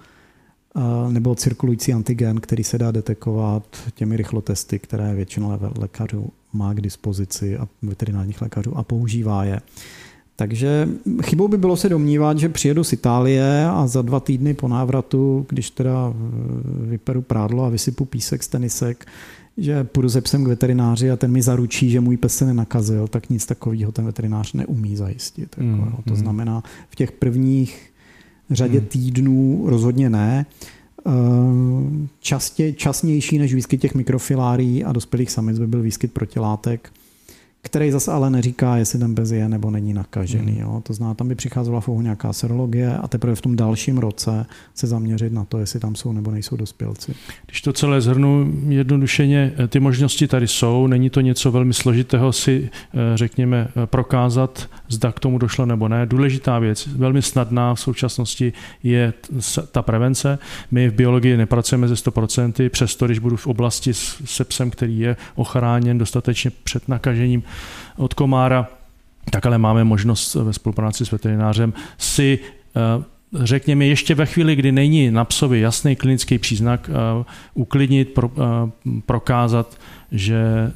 nebo 1.11 1.35
cirkulující 1.35 1.93
antigen, 1.93 2.41
který 2.41 2.65
se 2.65 2.79
dá 2.79 2.91
detekovat 2.91 3.63
těmi 3.95 4.17
rychlotesty, 4.17 4.79
které 4.79 5.15
většina 5.15 5.59
lékařů 5.79 6.31
má 6.53 6.75
k 6.75 6.81
dispozici 6.81 7.59
a 7.59 7.69
veterinárních 7.83 8.43
lékařů 8.43 8.79
a 8.79 8.83
používá 8.83 9.45
je. 9.45 9.61
Takže 10.37 10.89
chybou 11.23 11.49
by 11.49 11.59
bylo 11.59 11.77
se 11.77 11.89
domnívat, 11.89 12.39
že 12.39 12.49
přijedu 12.49 12.85
z 12.85 12.93
Itálie 12.93 13.67
a 13.67 13.87
za 13.87 14.03
dva 14.03 14.21
týdny 14.21 14.55
po 14.55 14.69
návratu, 14.69 15.47
když 15.49 15.71
teda 15.71 16.13
eh, 16.15 16.87
vyperu 16.87 17.23
prádlo 17.23 17.65
a 17.65 17.69
vysypu 17.69 18.05
písek 18.05 18.43
z 18.43 18.49
tenisek, 18.49 19.07
že 19.57 19.85
půjdu 19.85 20.09
se 20.09 20.21
psem 20.21 20.45
k 20.45 20.49
veterináři 20.49 21.11
a 21.11 21.17
ten 21.17 21.33
mi 21.33 21.43
zaručí, 21.43 21.91
že 21.91 22.01
můj 22.01 22.17
pes 22.17 22.37
se 22.37 22.45
nenakazil, 22.45 23.09
tak 23.09 23.31
nic 23.31 23.47
takového 23.47 23.93
ten 23.93 24.05
veterinář 24.05 24.53
neumí 24.53 24.97
zajistit. 24.97 25.57
Mm, 25.59 25.81
jako, 25.81 26.03
to 26.03 26.11
mm. 26.11 26.17
znamená, 26.17 26.63
v 26.91 26.97
těch 26.97 27.13
prvních 27.13 27.94
řadě 28.51 28.79
hmm. 28.79 28.89
týdnů 28.89 29.63
rozhodně 29.67 30.11
ne. 30.11 30.47
Eh, 31.07 31.11
častě, 32.21 32.73
časnější 32.73 33.39
než 33.39 33.55
výskyt 33.55 33.81
těch 33.81 33.95
mikrofilárií 33.95 34.85
a 34.85 34.93
dospělých 34.93 35.31
samic 35.31 35.59
by 35.59 35.67
byl 35.67 35.83
výskyt 35.83 36.13
protilátek 36.13 36.91
který 37.65 37.91
zase 37.91 38.13
ale 38.13 38.31
neříká, 38.31 38.77
jestli 38.77 38.99
ten 38.99 39.15
bez 39.15 39.31
je 39.31 39.49
nebo 39.49 39.71
není 39.71 39.95
nakažený. 39.95 40.53
Hmm. 40.53 40.61
Jo. 40.61 40.83
To 40.87 40.93
znamená, 40.93 41.15
tam 41.15 41.29
by 41.29 41.35
přicházela 41.35 41.81
v 41.81 41.89
nějaká 41.89 42.33
serologie 42.33 42.97
a 42.97 43.09
teprve 43.09 43.35
v 43.35 43.41
tom 43.41 43.57
dalším 43.57 43.99
roce 43.99 44.47
se 44.75 44.87
zaměřit 44.87 45.33
na 45.33 45.45
to, 45.45 45.59
jestli 45.59 45.81
tam 45.81 45.95
jsou 45.95 46.13
nebo 46.13 46.31
nejsou 46.31 46.57
dospělci. 46.57 47.15
Když 47.47 47.63
to 47.63 47.73
celé 47.73 48.01
zhrnu 48.01 48.53
jednodušeně, 48.69 49.53
ty 49.69 49.81
možnosti 49.81 50.29
tady 50.29 50.49
jsou, 50.49 50.87
není 50.87 51.11
to 51.11 51.21
něco 51.21 51.51
velmi 51.51 51.75
složitého 51.75 52.33
si, 52.33 52.71
eh, 52.73 52.99
řekněme, 53.15 53.69
eh, 53.69 53.87
prokázat, 53.87 54.69
zda 54.95 55.13
k 55.13 55.21
tomu 55.21 55.39
došlo 55.39 55.67
nebo 55.67 55.89
ne. 55.89 56.07
Důležitá 56.07 56.59
věc, 56.59 56.87
velmi 56.87 57.23
snadná 57.23 57.75
v 57.75 57.81
současnosti 57.81 58.53
je 58.83 59.13
ta 59.73 59.83
prevence. 59.83 60.39
My 60.71 60.89
v 60.89 60.95
biologii 60.95 61.37
nepracujeme 61.37 61.89
ze 61.89 61.95
100%, 61.95 62.69
přesto 62.69 63.07
když 63.07 63.19
budu 63.19 63.37
v 63.37 63.47
oblasti 63.47 63.95
se 64.25 64.45
psem, 64.45 64.71
který 64.71 64.99
je 64.99 65.17
ochráněn 65.35 65.99
dostatečně 65.99 66.51
před 66.65 66.89
nakažením, 66.89 67.43
od 67.97 68.15
komára, 68.15 68.69
tak 69.31 69.47
ale 69.47 69.59
máme 69.59 69.85
možnost 69.85 70.35
ve 70.35 70.53
spolupráci 70.53 71.07
s 71.07 71.11
veterinářem 71.11 71.73
si 71.99 72.39
eh, 72.77 73.05
řekněme, 73.35 73.87
ještě 73.87 74.15
ve 74.15 74.27
chvíli, 74.27 74.57
kdy 74.57 74.73
není 74.73 75.11
na 75.11 75.25
psovi 75.25 75.61
jasný 75.61 75.97
klinický 75.97 76.39
příznak, 76.39 76.91
eh, 76.91 77.25
uklidnit, 77.55 78.09
pro, 78.09 78.31
eh, 78.37 78.71
prokázat, 79.07 79.79
že 80.13 80.73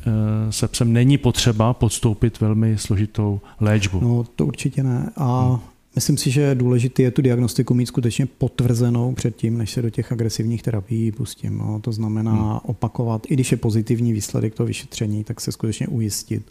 se 0.50 0.68
psem 0.68 0.92
není 0.92 1.18
potřeba 1.18 1.74
podstoupit 1.74 2.40
velmi 2.40 2.78
složitou 2.78 3.40
léčbu. 3.60 4.00
No, 4.00 4.24
to 4.36 4.46
určitě 4.46 4.82
ne. 4.82 5.10
A 5.16 5.48
hmm. 5.48 5.58
Myslím 5.98 6.16
si, 6.16 6.30
že 6.30 6.54
důležité 6.54 7.02
je 7.02 7.10
tu 7.10 7.22
diagnostiku 7.22 7.74
mít 7.74 7.86
skutečně 7.86 8.26
potvrzenou 8.26 9.14
předtím, 9.14 9.58
než 9.58 9.70
se 9.70 9.82
do 9.82 9.90
těch 9.90 10.12
agresivních 10.12 10.62
terapií 10.62 11.12
pustím. 11.12 11.58
No, 11.58 11.80
to 11.80 11.92
znamená 11.92 12.32
hmm. 12.32 12.58
opakovat, 12.62 13.26
i 13.28 13.34
když 13.34 13.52
je 13.52 13.56
pozitivní 13.58 14.12
výsledek 14.12 14.54
toho 14.54 14.66
vyšetření, 14.66 15.24
tak 15.24 15.40
se 15.40 15.52
skutečně 15.52 15.88
ujistit, 15.88 16.42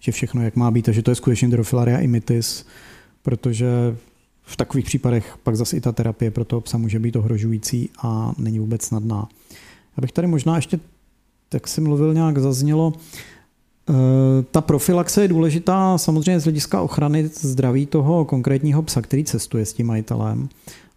že 0.00 0.12
všechno 0.12 0.42
jak 0.42 0.56
má 0.56 0.70
být 0.70 0.88
a 0.88 0.92
že 0.92 1.02
to 1.02 1.10
je 1.10 1.14
skutečně 1.14 1.48
Drofilaria 1.48 1.98
imitis, 1.98 2.66
protože 3.22 3.96
v 4.42 4.56
takových 4.56 4.84
případech 4.84 5.36
pak 5.42 5.56
zase 5.56 5.76
i 5.76 5.80
ta 5.80 5.92
terapie 5.92 6.30
pro 6.30 6.44
toho 6.44 6.60
psa 6.60 6.78
může 6.78 6.98
být 6.98 7.16
ohrožující 7.16 7.90
a 8.02 8.32
není 8.38 8.58
vůbec 8.58 8.82
snadná. 8.82 9.28
Abych 9.96 10.12
tady 10.12 10.26
možná 10.26 10.56
ještě, 10.56 10.80
tak 11.48 11.68
si 11.68 11.80
mluvil 11.80 12.14
nějak, 12.14 12.38
zaznělo, 12.38 12.92
Eh, 13.90 14.44
ta 14.50 14.60
profilaxe 14.60 15.22
je 15.22 15.28
důležitá 15.28 15.98
samozřejmě 15.98 16.40
z 16.40 16.44
hlediska 16.44 16.82
ochrany 16.82 17.30
zdraví 17.34 17.86
toho 17.86 18.24
konkrétního 18.24 18.82
psa, 18.82 19.02
který 19.02 19.24
cestuje 19.24 19.66
s 19.66 19.72
tím 19.72 19.86
majitelem, 19.86 20.48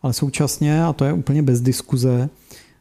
ale 0.01 0.13
současně, 0.13 0.83
a 0.83 0.93
to 0.93 1.05
je 1.05 1.13
úplně 1.13 1.43
bez 1.43 1.61
diskuze, 1.61 2.29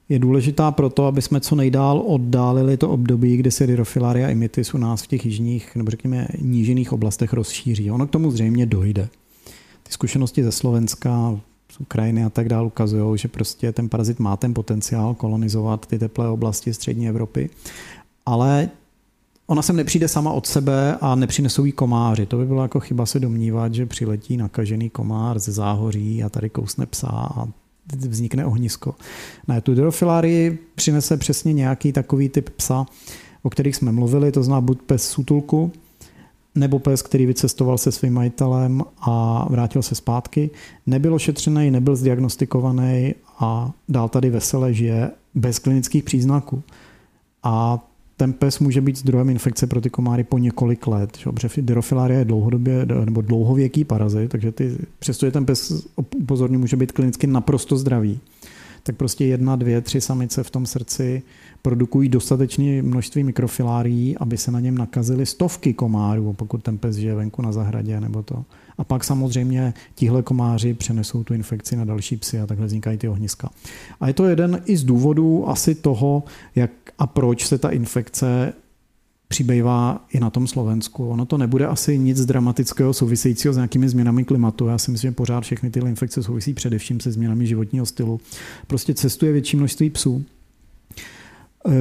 je 0.08 0.18
důležitá 0.18 0.70
proto, 0.70 1.06
aby 1.06 1.22
jsme 1.22 1.40
co 1.40 1.54
nejdál 1.54 2.02
oddálili 2.06 2.76
to 2.76 2.90
období, 2.90 3.36
kdy 3.36 3.50
se 3.50 3.66
Dirofilaria 3.66 4.30
imitis 4.30 4.74
u 4.74 4.78
nás 4.78 5.02
v 5.02 5.06
těch 5.06 5.26
jižních, 5.26 5.76
nebo 5.76 5.90
řekněme 5.90 6.28
nížených 6.40 6.92
oblastech 6.92 7.32
rozšíří. 7.32 7.90
Ono 7.90 8.06
k 8.06 8.10
tomu 8.10 8.30
zřejmě 8.30 8.66
dojde. 8.66 9.08
Zkušenosti 9.92 10.44
ze 10.44 10.52
Slovenska, 10.52 11.40
z 11.72 11.80
Ukrajiny 11.80 12.24
a 12.24 12.30
tak 12.30 12.48
dále 12.48 12.66
ukazují, 12.66 13.18
že 13.18 13.28
prostě 13.28 13.72
ten 13.72 13.88
parazit 13.88 14.18
má 14.18 14.36
ten 14.36 14.54
potenciál 14.54 15.14
kolonizovat 15.14 15.86
ty 15.86 15.98
teplé 15.98 16.28
oblasti 16.28 16.74
střední 16.74 17.08
Evropy. 17.08 17.50
Ale 18.26 18.68
ona 19.46 19.62
sem 19.62 19.76
nepřijde 19.76 20.08
sama 20.08 20.32
od 20.32 20.46
sebe 20.46 20.96
a 21.00 21.14
nepřinesou 21.14 21.64
jí 21.64 21.72
komáři. 21.72 22.26
To 22.26 22.36
by 22.36 22.46
bylo 22.46 22.62
jako 22.62 22.80
chyba 22.80 23.06
se 23.06 23.20
domnívat, 23.20 23.74
že 23.74 23.86
přiletí 23.86 24.36
nakažený 24.36 24.90
komár 24.90 25.38
ze 25.38 25.52
záhoří 25.52 26.24
a 26.24 26.28
tady 26.28 26.50
kousne 26.50 26.86
psa 26.86 27.08
a 27.08 27.48
vznikne 27.96 28.46
ohnisko. 28.46 28.94
Ne, 29.48 29.60
tu 29.60 29.74
drofilárii 29.74 30.58
přinese 30.74 31.16
přesně 31.16 31.52
nějaký 31.52 31.92
takový 31.92 32.28
typ 32.28 32.50
psa, 32.50 32.86
o 33.42 33.50
kterých 33.50 33.76
jsme 33.76 33.92
mluvili, 33.92 34.32
to 34.32 34.42
zná 34.42 34.60
buď 34.60 34.82
pes 34.82 35.08
sutulku, 35.08 35.72
nebo 36.54 36.78
pes, 36.78 37.02
který 37.02 37.26
vycestoval 37.26 37.78
se 37.78 37.92
svým 37.92 38.14
majitelem 38.14 38.82
a 39.00 39.46
vrátil 39.50 39.82
se 39.82 39.94
zpátky, 39.94 40.50
nebyl 40.86 41.14
ošetřený, 41.14 41.70
nebyl 41.70 41.96
zdiagnostikovaný 41.96 43.14
a 43.38 43.70
dál 43.88 44.08
tady 44.08 44.30
vesele 44.30 44.74
žije 44.74 45.10
bez 45.34 45.58
klinických 45.58 46.04
příznaků. 46.04 46.62
A 47.42 47.84
ten 48.16 48.32
pes 48.32 48.58
může 48.58 48.80
být 48.80 48.98
zdrojem 48.98 49.30
infekce 49.30 49.66
pro 49.66 49.80
ty 49.80 49.90
komáry 49.90 50.24
po 50.24 50.38
několik 50.38 50.86
let. 50.86 51.18
Že? 51.18 51.30
Je 52.08 52.24
dlouhodobě 52.24 52.86
nebo 53.04 53.20
dlouhověký 53.20 53.84
parazit, 53.84 54.30
takže 54.30 54.52
ty, 54.52 54.76
přestože 54.98 55.32
ten 55.32 55.46
pes 55.46 55.86
upozorně 55.96 56.58
může 56.58 56.76
být 56.76 56.92
klinicky 56.92 57.26
naprosto 57.26 57.76
zdravý, 57.76 58.20
tak 58.82 58.96
prostě 58.96 59.24
jedna, 59.24 59.56
dvě, 59.56 59.80
tři 59.80 60.00
samice 60.00 60.42
v 60.42 60.50
tom 60.50 60.66
srdci 60.66 61.22
produkují 61.62 62.08
dostatečné 62.08 62.82
množství 62.82 63.24
mikrofilárií, 63.24 64.18
aby 64.18 64.36
se 64.36 64.50
na 64.50 64.60
něm 64.60 64.78
nakazily 64.78 65.26
stovky 65.26 65.74
komárů, 65.74 66.32
pokud 66.32 66.62
ten 66.62 66.78
pes 66.78 66.96
žije 66.96 67.14
venku 67.14 67.42
na 67.42 67.52
zahradě 67.52 68.00
nebo 68.00 68.22
to. 68.22 68.44
A 68.78 68.84
pak 68.84 69.04
samozřejmě 69.04 69.74
tihle 69.94 70.22
komáři 70.22 70.74
přenesou 70.74 71.24
tu 71.24 71.34
infekci 71.34 71.76
na 71.76 71.84
další 71.84 72.16
psy 72.16 72.40
a 72.40 72.46
takhle 72.46 72.66
vznikají 72.66 72.98
ty 72.98 73.08
ohniska. 73.08 73.50
A 74.00 74.08
je 74.08 74.14
to 74.14 74.26
jeden 74.26 74.62
i 74.64 74.76
z 74.76 74.84
důvodů 74.84 75.48
asi 75.48 75.74
toho, 75.74 76.22
jak 76.54 76.70
a 76.98 77.06
proč 77.06 77.46
se 77.46 77.58
ta 77.58 77.70
infekce 77.70 78.52
přibývá 79.32 80.04
i 80.12 80.20
na 80.20 80.30
tom 80.30 80.46
Slovensku. 80.46 81.08
Ono 81.08 81.24
to 81.24 81.38
nebude 81.38 81.66
asi 81.66 81.98
nic 81.98 82.24
dramatického 82.24 82.92
souvisejícího 82.92 83.54
s 83.54 83.56
nějakými 83.56 83.88
změnami 83.88 84.24
klimatu. 84.24 84.66
Já 84.66 84.78
si 84.78 84.90
myslím, 84.90 85.08
že 85.08 85.14
pořád 85.14 85.40
všechny 85.40 85.70
tyhle 85.70 85.90
infekce 85.90 86.22
souvisí 86.22 86.54
především 86.54 87.00
se 87.00 87.12
změnami 87.12 87.46
životního 87.46 87.86
stylu. 87.86 88.20
Prostě 88.66 88.94
cestuje 88.94 89.32
větší 89.32 89.56
množství 89.56 89.90
psů 89.90 90.24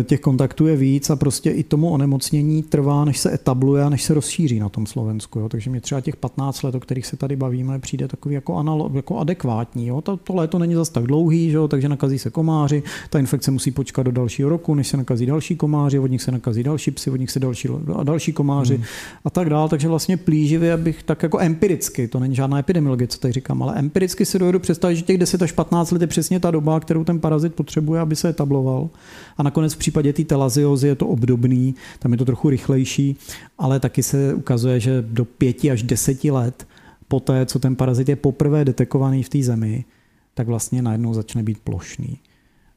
těch 0.04 0.20
kontaktů 0.20 0.68
je 0.68 0.76
víc 0.76 1.10
a 1.10 1.16
prostě 1.16 1.52
i 1.52 1.64
tomu 1.64 1.90
onemocnění 1.90 2.64
trvá, 2.64 3.06
než 3.06 3.20
se 3.20 3.34
etabluje 3.34 3.84
a 3.84 3.90
než 3.90 4.04
se 4.04 4.14
rozšíří 4.14 4.60
na 4.60 4.70
tom 4.70 4.86
Slovensku. 4.86 5.40
Jo. 5.40 5.50
Takže 5.50 5.70
mě 5.70 5.82
třeba 5.82 6.02
těch 6.02 6.16
15 6.16 6.64
let, 6.64 6.76
o 6.76 6.80
kterých 6.80 7.06
se 7.06 7.18
tady 7.18 7.36
bavíme, 7.36 7.80
přijde 7.80 8.08
takový 8.08 8.36
jako, 8.36 8.56
analo, 8.56 8.92
jako 8.94 9.18
adekvátní. 9.18 9.88
Jo. 9.88 10.02
To, 10.02 10.18
to 10.18 10.36
léto 10.36 10.60
není 10.60 10.76
zas 10.76 10.90
tak 10.90 11.04
dlouhý, 11.04 11.50
že 11.50 11.58
jo, 11.58 11.68
takže 11.68 11.90
nakazí 11.90 12.20
se 12.20 12.30
komáři, 12.30 12.84
ta 13.10 13.20
infekce 13.20 13.52
musí 13.52 13.72
počkat 13.72 14.04
do 14.04 14.12
dalšího 14.12 14.50
roku, 14.50 14.76
než 14.76 14.88
se 14.88 14.98
nakazí 14.98 15.26
další 15.26 15.56
komáři, 15.56 16.00
od 16.00 16.12
nich 16.12 16.22
se 16.22 16.32
nakazí 16.32 16.64
další 16.64 16.92
psy, 16.92 17.12
od 17.12 17.16
nich 17.16 17.32
se 17.32 17.40
další 17.40 17.70
a 17.96 18.04
další 18.04 18.34
komáři 18.34 18.76
hmm. 18.76 18.84
a 19.26 19.30
tak 19.30 19.50
dál. 19.50 19.70
Takže 19.70 19.88
vlastně 19.88 20.18
plíživě, 20.18 20.74
abych 20.74 21.04
tak 21.04 21.24
jako 21.24 21.40
empiricky, 21.40 22.08
to 22.08 22.20
není 22.20 22.36
žádná 22.36 22.60
epidemiologie, 22.60 23.08
co 23.08 23.20
tady 23.20 23.32
říkám, 23.32 23.64
ale 23.64 23.76
empiricky 23.76 24.26
si 24.26 24.40
dovedu 24.40 24.60
představit, 24.60 24.96
že 24.96 25.02
těch 25.02 25.18
10 25.18 25.42
až 25.42 25.52
15 25.52 25.92
let 25.92 26.02
je 26.02 26.08
přesně 26.08 26.40
ta 26.40 26.52
doba, 26.52 26.80
kterou 26.80 27.04
ten 27.04 27.20
parazit 27.20 27.56
potřebuje, 27.56 28.02
aby 28.02 28.16
se 28.16 28.30
etabloval. 28.30 28.90
A 29.38 29.44
nakonec 29.44 29.71
v 29.74 29.78
případě 29.78 30.14
té 30.14 30.24
telaziozy 30.24 30.88
je 30.88 30.96
to 30.96 31.08
obdobný, 31.08 31.76
tam 32.00 32.12
je 32.12 32.18
to 32.18 32.26
trochu 32.26 32.50
rychlejší, 32.50 33.16
ale 33.58 33.80
taky 33.80 34.04
se 34.04 34.34
ukazuje, 34.34 34.80
že 34.80 35.02
do 35.02 35.26
pěti 35.26 35.72
až 35.72 35.84
deseti 35.84 36.32
let 36.32 36.68
poté, 37.08 37.46
co 37.46 37.60
ten 37.60 37.76
parazit 37.76 38.10
je 38.10 38.16
poprvé 38.16 38.66
detekovaný 38.66 39.24
v 39.24 39.30
té 39.30 39.44
zemi, 39.44 39.86
tak 40.34 40.48
vlastně 40.48 40.82
najednou 40.82 41.14
začne 41.14 41.44
být 41.44 41.60
plošný. 41.60 42.20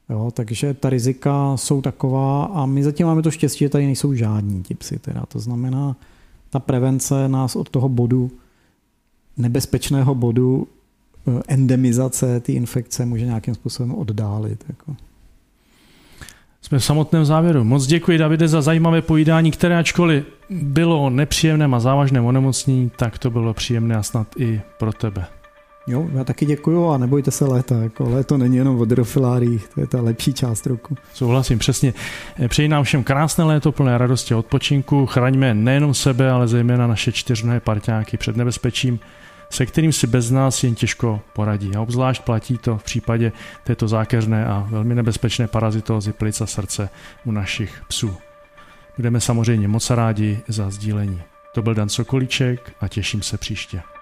Jo, 0.09 0.31
takže 0.33 0.73
ta 0.73 0.89
rizika 0.89 1.57
jsou 1.57 1.81
taková 1.81 2.45
a 2.45 2.65
my 2.65 2.83
zatím 2.83 3.07
máme 3.07 3.21
to 3.21 3.31
štěstí, 3.31 3.65
že 3.65 3.69
tady 3.69 3.85
nejsou 3.85 4.13
žádní 4.13 4.63
ti 4.63 4.75
psi. 4.75 4.99
Teda. 4.99 5.25
To 5.25 5.39
znamená, 5.39 5.95
ta 6.49 6.59
prevence 6.59 7.29
nás 7.29 7.55
od 7.55 7.69
toho 7.69 7.89
bodu, 7.89 8.31
nebezpečného 9.37 10.15
bodu 10.15 10.67
eh, 11.27 11.41
endemizace 11.47 12.39
té 12.39 12.51
infekce 12.51 13.05
může 13.05 13.25
nějakým 13.25 13.53
způsobem 13.53 13.95
oddálit. 13.95 14.65
Jako. 14.67 14.95
Jsme 16.65 16.79
v 16.79 16.83
samotném 16.83 17.25
závěru. 17.25 17.63
Moc 17.63 17.87
děkuji, 17.87 18.17
Davide, 18.17 18.47
za 18.47 18.61
zajímavé 18.61 19.01
pojídání, 19.01 19.51
které 19.51 19.77
ačkoliv 19.77 20.23
bylo 20.49 21.01
o 21.01 21.09
nepříjemném 21.09 21.73
a 21.73 21.79
závažném 21.79 22.25
onemocnění, 22.25 22.91
tak 22.95 23.17
to 23.17 23.29
bylo 23.29 23.53
příjemné 23.53 23.95
a 23.95 24.03
snad 24.03 24.27
i 24.37 24.61
pro 24.79 24.93
tebe. 24.93 25.25
Jo, 25.87 26.07
já 26.13 26.23
taky 26.23 26.45
děkuju 26.45 26.87
a 26.89 26.97
nebojte 26.97 27.31
se 27.31 27.45
léta. 27.45 27.75
Jako 27.75 28.09
léto 28.09 28.37
není 28.37 28.57
jenom 28.57 28.79
o 28.79 28.85
drofiláriích, 28.85 29.67
to 29.67 29.81
je 29.81 29.87
ta 29.87 30.01
lepší 30.01 30.33
část 30.33 30.65
roku. 30.65 30.97
Souhlasím, 31.13 31.59
přesně. 31.59 31.93
Přeji 32.47 32.67
nám 32.67 32.83
všem 32.83 33.03
krásné 33.03 33.43
léto 33.43 33.71
plné 33.71 33.97
radosti 33.97 34.33
a 34.33 34.37
odpočinku. 34.37 35.05
Chraňme 35.05 35.53
nejenom 35.53 35.93
sebe, 35.93 36.31
ale 36.31 36.47
zejména 36.47 36.87
naše 36.87 37.11
čtyřnohé 37.11 37.59
parťáky 37.59 38.17
před 38.17 38.37
nebezpečím 38.37 38.99
se 39.55 39.65
kterým 39.65 39.93
si 39.93 40.07
bez 40.07 40.31
nás 40.31 40.63
jen 40.63 40.75
těžko 40.75 41.21
poradí. 41.33 41.75
A 41.75 41.81
obzvlášť 41.81 42.21
platí 42.21 42.57
to 42.57 42.77
v 42.77 42.83
případě 42.83 43.31
této 43.63 43.87
zákeřné 43.87 44.45
a 44.45 44.67
velmi 44.69 44.95
nebezpečné 44.95 45.47
parazitózy 45.47 46.13
plic 46.13 46.41
a 46.41 46.45
srdce 46.45 46.89
u 47.25 47.31
našich 47.31 47.81
psů. 47.87 48.17
Budeme 48.97 49.21
samozřejmě 49.21 49.67
moc 49.67 49.89
rádi 49.89 50.39
za 50.47 50.69
sdílení. 50.69 51.21
To 51.53 51.61
byl 51.61 51.73
Dan 51.73 51.89
Sokolíček 51.89 52.71
a 52.81 52.87
těším 52.87 53.21
se 53.21 53.37
příště. 53.37 53.94